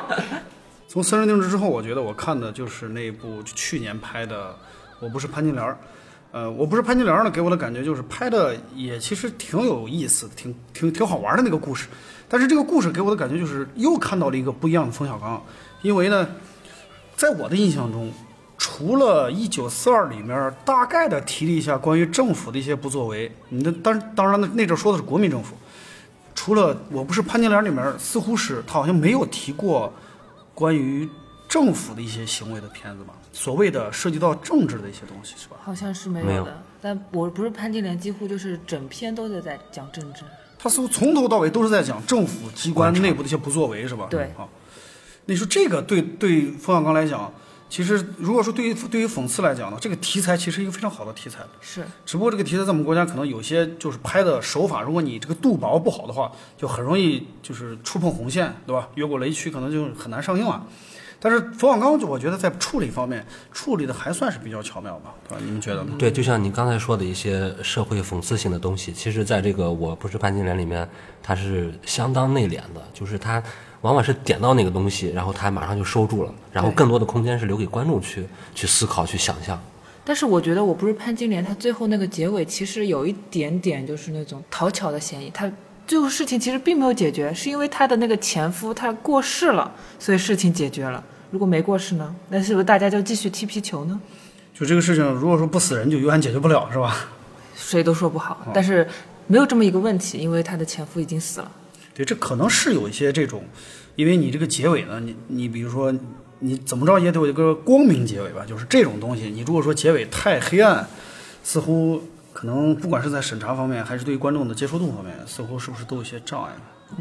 [0.88, 4.50] 从私人定制之后，我觉得我看的就是那部去年拍的
[4.98, 5.76] 《我不是潘金莲》儿。
[6.32, 11.88] 呃，我不是潘金莲呢，给我的感觉就是拍的也其实挺有意思，挺挺挺好玩的那个故事。
[12.28, 15.42] 但是这个故事给我的感觉就是又看到了一个不一样的冯小刚，
[15.82, 16.28] 因为呢，
[17.16, 18.12] 在我的印象中，
[18.56, 25.56] 除了《一九四二》里面大概的提了一下关于政府的一些不作为，你的当当然那那阵说的是国民政府，
[26.36, 29.92] 除了我不是潘金莲里面，似乎是他好像没有提过
[30.54, 31.08] 关于
[31.50, 35.56] 政府的一些行为的片子吧，所谓的涉及到政治的一些东西是吧？
[35.60, 40.22] 好像是没没有有的，但我不是潘金莲，几乎就是整篇都在在讲政治。
[40.56, 44.06] 他似乎从头到尾都是在讲政府机关内部的一些不作为，是吧？
[44.08, 44.46] 对啊，
[45.24, 47.32] 你说这个对对冯小刚来讲，
[47.68, 51.40] 其实如果说对于对于讽刺来讲呢，这个题材其实是一个非常好的题材。
[51.60, 58.88] 是只不过这个题材在我们国家可能有些就是拍的手法，如果你这个度把握不好的话，就很容易就是触碰红线，对吧？
[58.94, 60.64] 越过雷区，可能就很难上映了。
[61.22, 65.42] 但是冯小刚就我觉得在处理方面处理的还算是比较巧妙吧，对吧？
[65.44, 65.92] 你们觉得呢？
[65.98, 70.88] 对，就像你刚才说的一些社会讽刺性的东西，其实在这个《我不是潘金莲》里面，
[71.22, 73.42] 它是相当内敛的，就是它
[73.82, 79.62] 往往是点到那个东西，然后它马上就收住了，然后更多的空间是留给观众去去思考、去想象。
[80.02, 85.28] 但是我觉得我不是潘金莲，她最后那个结尾其实有一点点就是那种讨巧的嫌疑。
[85.28, 85.50] 她
[85.90, 89.68] 最后事情其实并没有解决，是因为她的那个前夫他过世了，
[89.98, 91.02] 所以事情解决了。
[91.32, 94.00] 如果没过世呢，那是不是大家就继续踢皮球呢？
[94.54, 97.08] 就这个事情，如果说不死人，就永远解决不了，是吧？
[97.56, 98.46] 谁都说不好。
[98.54, 98.86] 但是
[99.26, 101.50] 没有这么一个问题，因为她的前夫已经死了。
[101.92, 103.42] 对，这可能是有一些这种，
[103.96, 105.92] 因为你这个结尾呢，你你比如说
[106.38, 110.88] 你怎么着也得有一个光明结尾吧，就是这种东西，你如果说结尾太黑暗，
[111.42, 112.00] 似乎
[112.32, 116.50] 可能不管是在审查方面，还是对观众的接受度方面，似乎是不是都有些障碍？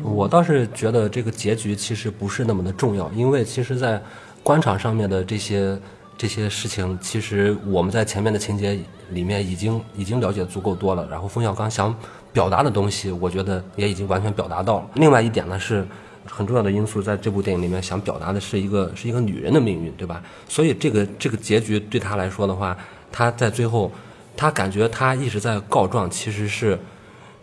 [0.03, 4.01] 我倒是觉得这个结局其实不是那么的重要，因为其实，在
[4.43, 5.79] 官场上面的这些
[6.17, 11.07] 这些事情，其实我们在前面的情节里面已经已经了解足够多了。
[11.09, 11.95] 然后冯小刚想
[12.31, 14.89] 表达的东西，我觉得也已经完全表达到了。
[14.95, 15.85] 另外一点呢是。
[16.31, 20.21] 很重要的因素，在这部电影里面想表达的是一个是一个女人的命运，对吧？
[20.47, 22.77] 所以这个这个结局对他来说的话，
[23.11, 23.91] 他在最后，
[24.39, 26.79] 他感觉他一直在告状，其实是，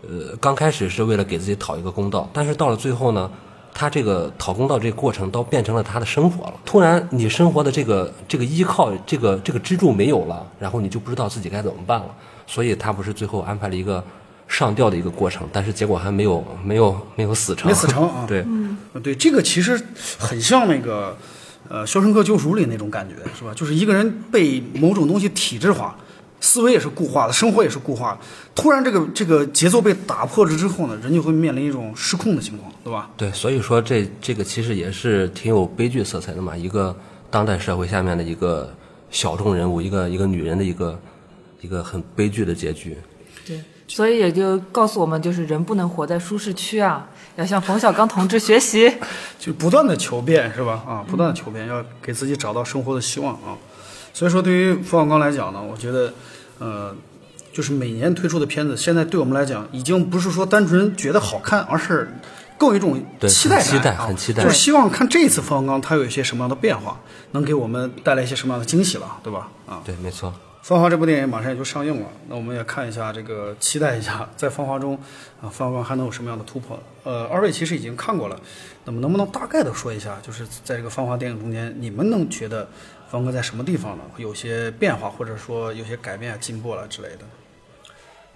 [0.01, 3.29] 呃，刚开始是为了给自己讨一个公道，但是到了最后呢，
[3.71, 6.55] 他这个讨公道这个过程，都变成了他的生活了。
[6.65, 12.07] 突然，你生活的这个这个依靠，这个这个支柱没有了，然后你就不知道自己该怎么办了。
[12.47, 14.03] 所以他不是最后安排了一个
[14.47, 18.43] 上吊的一个过程，但是结果还没有没有没有死成，没死成啊 对，
[18.93, 19.79] 呃对，这个其实
[20.17, 21.15] 很像那个
[21.69, 23.53] 呃《肖申克救赎》里那种感觉，是吧？
[23.53, 25.95] 就是一个人被某种东西体制化，
[26.39, 28.19] 思维也是固化的，生活也是固化的。
[28.55, 33.09] 突然这个这个节奏被打破了之后呢，人就会面临一种失控的情况，对吧？
[33.17, 36.95] 对，所以说这这个其实也是挺有悲剧色彩的嘛，一个
[37.29, 38.73] 当代社会下面的一个
[39.09, 40.99] 小众人物，一个一个女人的一个
[41.61, 42.95] 一个很悲剧的结局。
[43.45, 48.93] 对，所以也就告诉我们，就是人不能活在舒适区啊，要向冯小刚同志学习。
[49.39, 50.83] 就不断的求变，是吧？
[50.87, 53.55] 啊，不断的求变，要给自己找到生活的希望啊。
[54.17, 56.11] 所以说，对于冯小刚来讲呢，我觉得，
[56.57, 56.91] 呃，
[57.53, 62.11] 就是每年推出的片子，现在对我们来讲，已经不是说单纯觉得好看，而是
[62.57, 62.99] 更有一种
[63.29, 66.99] 期待期待啊很期待就是希望看这次冯小刚他有一些什么样的变化，
[67.33, 69.51] 能给我们带来一些什么样的惊喜了，对吧？
[69.67, 70.29] 啊，对，没错。
[70.69, 74.95] 《芳华》这部电影马上也就上映了，那我们也看一下这个，期待一下在《芳华》中
[75.39, 76.77] 啊，冯小刚还能有什么样的突破？
[77.03, 78.37] 呃，二位其实已经看过了，
[78.83, 82.67] 那么能不能大概的说一下，就是在这个《芳华》电影中间，你们能觉得
[83.09, 87.19] 方哥在什么地方呢有些变化，或者说有些改变、进步了之类的？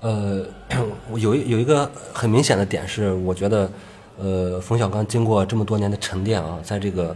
[0.01, 0.45] 呃，
[1.15, 3.71] 有一有一个很明显的点是，我觉得，
[4.17, 7.15] 呃，冯小刚经过这么多年的沉淀啊，在这个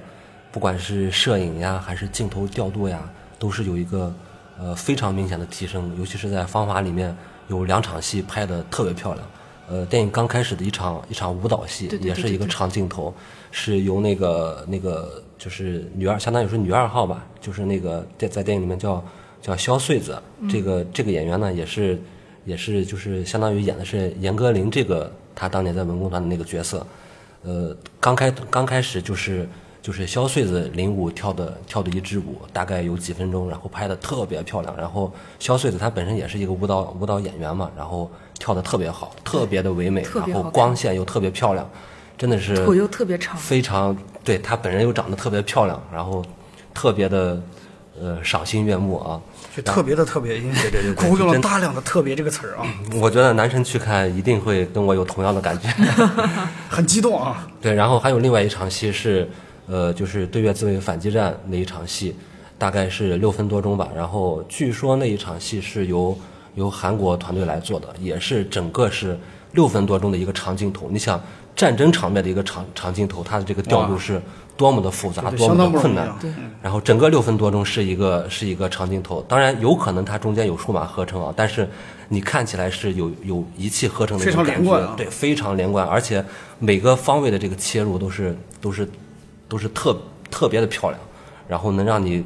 [0.52, 4.14] 不管是摄影呀，还是镜头调度呀，都是有一个
[4.60, 5.92] 呃非常明显的提升。
[5.98, 7.16] 尤其是在《芳华》里面，
[7.48, 9.28] 有两场戏拍的特别漂亮。
[9.68, 13.12] 呃，电影刚开始的一场一场舞蹈戏，也是一个长镜头，
[13.50, 19.04] 是由那个那个就是女二，相当于是女二号吧，就是那个在在电影里面叫
[19.44, 20.20] 叫肖穗子，
[20.50, 22.02] 这个这个演员呢也是
[22.46, 26.84] 也是就是相当于演的是严歌苓这个她当年在文工团的那个角色，
[27.44, 29.48] 呃，刚开刚开始就是
[29.84, 34.76] 就是肖穗子领舞跳的跳的一支舞，大概有几分钟，然后拍的特别漂亮。
[34.76, 41.70] 然后肖穗子她本身也是一个舞蹈舞蹈演员嘛，然后跳的特别好，特别的唯美，然后光线又特别漂亮，
[42.18, 46.24] 真的是腿又特别长，非常对她本人又长得特别漂亮，然后
[46.74, 47.42] 特别的
[48.00, 49.20] 呃赏心悦目啊。
[49.56, 52.68] 就特别的特别，因为对对对，用了大量的“特别”这个词儿啊，
[53.00, 55.70] 我觉得男生去看一定会跟我有同样的感觉。
[56.68, 57.48] 很激动啊。
[57.62, 59.30] 对，然后还有另外一场戏是，
[59.66, 62.14] 呃，就是对越自卫反击战那一场戏，
[62.58, 63.88] 大概是六分多钟吧。
[63.96, 66.18] 然后据说那一场戏是由
[66.56, 69.18] 由韩国团队来做的，也是整个是
[69.54, 70.90] 六分多钟的一个长镜头。
[70.92, 71.18] 你想
[71.56, 74.22] 战争场面的一个长长镜头，它的这个调度是
[74.58, 76.14] 多么的复杂，多么的困难。
[76.62, 81.68] 然后整个六分多钟是一个是一个长镜头，当然有可能它中间有数码合成啊，但是
[82.10, 86.24] 你看起来是有有一气呵成的非常那种感觉对，非常连贯，而且
[86.60, 88.90] 每个方位的这个切入都是都是
[89.48, 89.98] 都是特
[90.30, 91.00] 特别的漂亮，
[91.48, 92.24] 然后能让你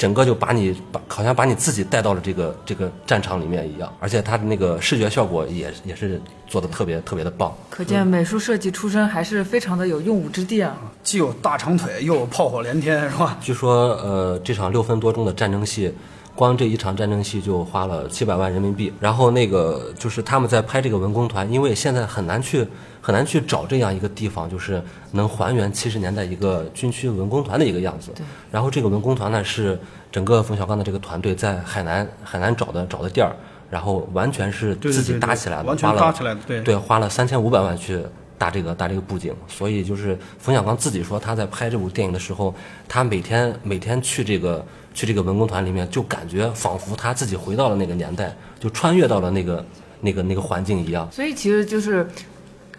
[0.00, 7.54] 整个就把你把好像把你自己带到了这个这个战场里面一样，而且它的那个视觉效果也也是做的特别特别的棒。
[7.68, 10.74] 可见美术设计出身还是非常的有用武之地啊。
[11.02, 13.36] 既有大长腿，又有炮火连天，是吧？
[13.42, 15.94] 据说呃这场六分多钟的战争戏。
[16.36, 22.66] 光这一场战争戏就花了七百万人民币，然后那个就是他们在拍这个文工团，因为现在很难去
[23.00, 24.82] 很难去找这样一个地方，就是
[25.12, 28.10] 能还原七十年代一个军区文工团的一个样子。
[28.14, 28.24] 对。
[28.50, 29.78] 然后这个文工团呢是
[30.12, 33.34] 整个冯小刚的这个团队在海南海南找的找的地儿，
[33.70, 38.02] 然后完全是自己搭起来的，完全搭起来的，对对，花了三千五百万去
[38.36, 42.54] 搭这个搭这个布景，所以就是冯小刚自己说他在拍这部电影的时候，
[42.88, 44.64] 他每天每天去这个。
[44.92, 49.64] 去这个文工团里面，就感觉仿佛他自己回到了那个年代，就穿越到了那个、
[50.00, 51.08] 那个、那个环境一样。
[51.12, 52.04] 所以其实就是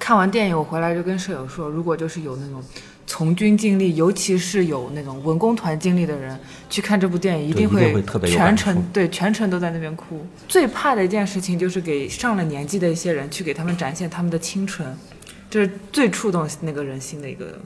[0.01, 2.61] 看完电影，我回来就跟舍友说，如果就是有那种
[3.05, 6.35] 从军经历，尤其是有那种文工团经历的人，
[6.71, 10.25] 去看这部电影，一定会全程对全程都在那边哭。
[10.47, 14.91] 最怕的一件事情就是给上了年纪的一些人去给他们展现他们的青春，
[15.51, 17.59] 这是最触动那个人心的一个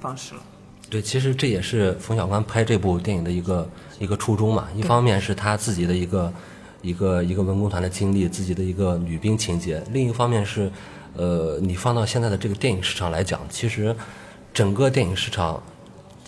[0.00, 0.40] 方式了。
[0.88, 3.68] 对，其实这也是冯小刚拍这部电影的一个
[3.98, 4.66] 一个初衷嘛。
[4.74, 6.32] 一方面是他自己的一个
[6.80, 10.70] 一个一个文工团的经历，自己的一个女兵情节；另一方面是，
[11.16, 13.94] 呃，你放到现在的这个电影市场来讲，其实
[14.52, 15.62] 整个电影市场，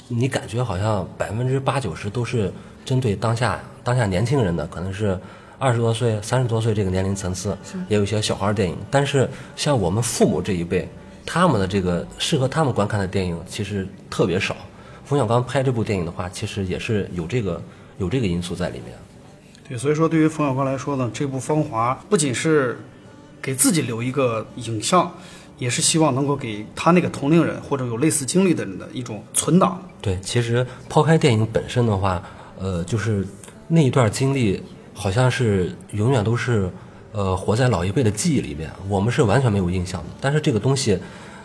[0.08, 2.52] 你感觉好像百分之八九十都是
[2.84, 5.18] 针对当下当下年轻人的，可能是
[5.58, 7.56] 二十多岁、三十多岁这个年龄层次，
[7.88, 8.76] 也有一些小孩电影。
[8.90, 10.88] 但是像我们父母这一辈。
[11.26, 14.54] 他们的这个适合他们观看的电影其实特别少。
[15.06, 17.62] 冯小刚拍这部电影的话，其实也是有这个
[17.96, 18.94] 有这个因素在里面。
[19.66, 22.78] 对，所以说对于冯小刚来说呢，这部《芳华》不仅是
[23.44, 25.12] 给自己留一个影像，
[25.58, 29.82] 也是希望能够给他那个同龄人或者有类似经历的人的一种存档。
[30.00, 32.22] 对，其实抛开电影本身的话，
[32.58, 33.26] 呃，就是
[33.68, 34.62] 那一段经历，
[34.94, 36.70] 好像是永远都是。
[37.16, 40.08] 呃，活在老一辈的记忆里面，我们是完全没有印象的。
[40.20, 40.98] 但是这个东西，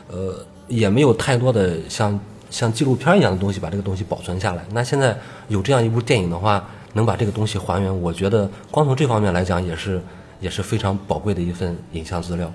[0.07, 2.19] 呃，也没有太多的像
[2.49, 4.65] 像纪录片一样的东西把这个东西保存下来。
[4.71, 5.15] 那现在
[5.47, 10.01] 有这样一部电影的话，能把这个东西还原，我觉得光从这方面来讲，也是
[10.39, 12.51] 也是非常宝贵的一份影像资料。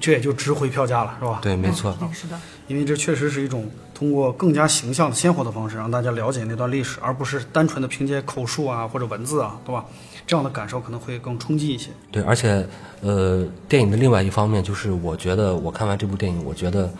[0.00, 1.38] 这也就值回票价了，是吧？
[1.42, 1.96] 对，没错。
[2.12, 2.38] 是的。
[2.66, 9.84] 因为这确实是一种通过更加形象、鲜活的方式，让大家了解那段历史，而不是单纯的凭借口述啊或者文字啊，对吧？
[10.26, 11.90] 这样的感受可能会更冲击一些。
[12.10, 12.66] 对，而且，
[13.02, 16.90] 呃，电影的另外一方面就是，我觉得我看完这部电影，我觉得，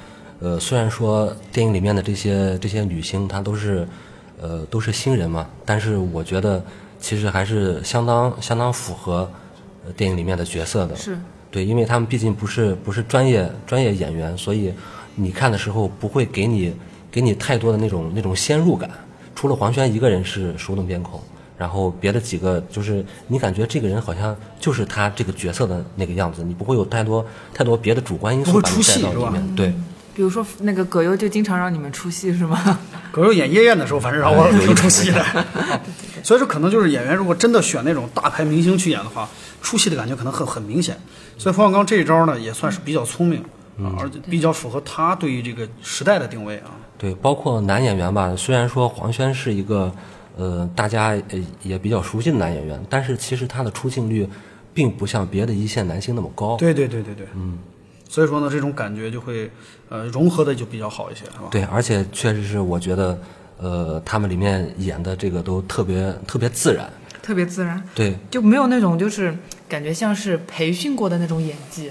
[0.40, 3.88] 呃，虽然说电影里面的这些这些女星她都是，
[4.38, 6.62] 呃，都是新人嘛，但是我觉得
[7.00, 9.30] 其实还是相当相当符合
[9.96, 10.94] 电影里面的角色的。
[10.96, 11.18] 是。
[11.50, 14.72] 对，因为他们毕竟不是不是专业专业演员，所以
[15.14, 16.74] 你看的时候不会给你
[17.10, 18.90] 给你太多的那种那种先入感。
[19.34, 21.20] 除了黄轩一个人是熟能边孔。
[21.56, 27.24] 然后别的几个就是你感觉这个人好像就是他这个角色的那个样子，你不会有太多
[27.54, 29.54] 太多别的主观因素把你带到里面。
[29.54, 29.72] 对，
[30.12, 32.80] 比如说那个葛优就经常让你们出戏是吗？
[33.12, 35.24] 葛优演夜宴的时候，反正让我挺出戏的。
[36.24, 39.28] 所以说可能就是演员如果真的选那种大牌明星去演的话，
[39.64, 40.96] 出戏的感觉可能很很明显。
[41.36, 43.42] 所以冯小刚这一招呢也算是比较聪明，
[43.98, 46.70] 而且比较符合他对于这个时代的定位啊。
[46.96, 49.92] 对，包括男演员吧，虽然说黄轩是一个。
[50.36, 54.28] 呃，大家呃也比较熟悉的男演员，但是其实他的出镜率，
[54.74, 56.56] 并不像别的一线男星那么高。
[56.56, 57.56] 对对对对对，嗯，
[58.08, 59.48] 所以说呢，这种感觉就会，
[59.88, 61.44] 呃，融合的就比较好一些，是吧？
[61.52, 63.16] 对，而且确实是我觉得，
[63.58, 66.92] 呃，他们里面演的这个都特别特别自然，
[67.24, 69.34] 特别自然，对，就没有那种就是
[69.66, 71.90] 感觉像是培训过的那种演技，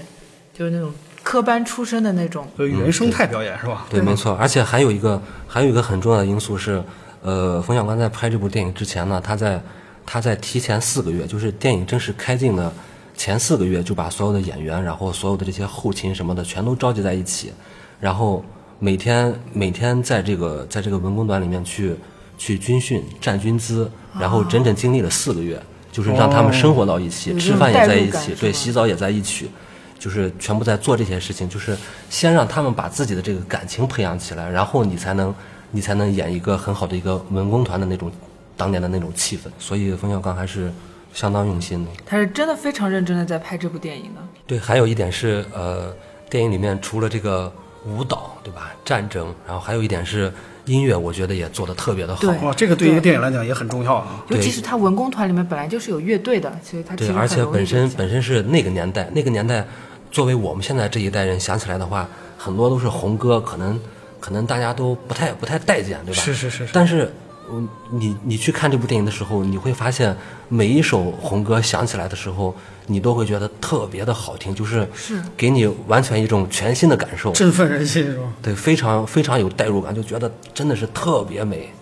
[0.56, 0.92] 就是那种
[1.24, 3.86] 科班出身的那种，就原生态表演是吧？
[3.90, 6.80] 对，没错，而且还有一个还有一个很重要的因素是。
[7.26, 9.58] 呃，冯小刚在拍这部电影之前呢，他在
[10.04, 12.70] 他在提前四个月，就是电影正式开镜的
[13.16, 17.50] 前四个月，就把所有的演员，然后所有的这些后勤什么的全都召集在一起，
[17.98, 18.44] 然后
[18.78, 21.96] 每天每天在这个在这个文工团里面去
[22.36, 25.60] 去军训站军姿，然后整整经历了四个月，
[25.92, 29.50] 就是让他们生活到一起，吃饭也在一起，对，洗澡也在一起，
[29.98, 31.76] 就是全部在做这些事情，就是
[32.10, 35.34] 先让他们把自己的这个感情培养起来，然后你才能。
[35.76, 38.08] 你才能演一个很好的一个文工团的那种
[38.56, 40.72] 当年的那种气氛，所以冯小刚还是
[41.12, 41.90] 相当用心的。
[42.06, 44.20] 他是真的非常认真的在拍这部电影呢。
[44.46, 45.92] 对，还有一点是，呃，
[46.30, 47.52] 电影里面除了这个
[47.84, 48.72] 舞蹈，对吧？
[48.84, 50.32] 战争，然后还有一点是
[50.66, 52.28] 音乐，我觉得也做的特别的好。
[52.42, 54.24] 哇，这个对一个电影来讲也很重要啊。
[54.28, 59.66] 尤其是他文工团里面本来就是有乐队的，所以他对，而且本身本身是那个年代，那个年代，
[60.10, 62.08] 作为我们现在这一代人想起来的话，
[62.38, 63.78] 很多都是红歌，可能。
[64.20, 66.22] 可能大家都不太不太待见，对吧？
[66.22, 66.66] 是是是。
[66.72, 67.12] 但是
[67.50, 70.16] 嗯，你你去看这部电影的时候，你会发现
[70.48, 72.54] 每一首红歌响起来的时候，
[72.86, 78.24] 你都会觉得特别的好听，就是是给你完全一种全新的感受，振奋人心是吧？
[78.42, 81.72] 对，非常非常有代入感，就觉得真的是特别美。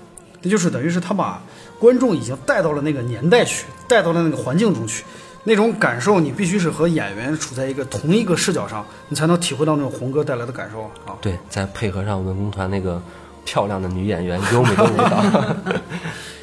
[0.41, 1.41] 这就是等于是他把
[1.79, 5.05] 观众已经带到了那个年代去，带到了那个环境中去，
[5.45, 11.15] 那种感受你必须是和演员处在一个同一个视角上，你才能体会到那种红歌带来的感受啊。
[11.21, 13.01] 对，再配合上文工团那个
[13.45, 15.23] 漂亮的女演员优美的 舞蹈，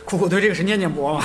[0.05, 1.21] 酷酷对这个是念念不忘。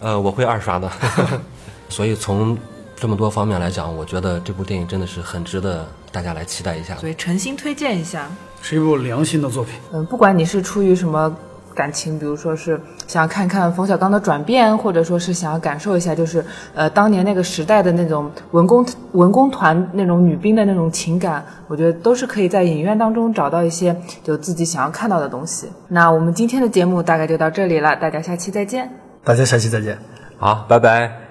[0.00, 0.90] 呃，我会二刷的。
[1.88, 2.56] 所以从
[2.94, 6.96] 这么多方面来讲，我觉得这部电影真的是很值得大家来期待一下。
[6.96, 8.28] 所以诚心推荐一下。
[8.62, 9.74] 是一部良心的作品。
[9.92, 11.32] 嗯，不管你是出于什么
[11.76, 25.68] 感情，比如说是想要看看冯小刚的转变，或者说是想要感受一下，就是呃当年那个时代的那种文工文工团那种女兵的那种情感，我觉得都是可以在影院当中找到一些就自己想要看到的东西。
[25.88, 28.90] 那我们今天的节目大概就到这里了，大家下期再见。
[29.22, 29.98] 大家下期再见。
[30.38, 31.25] 好，拜拜。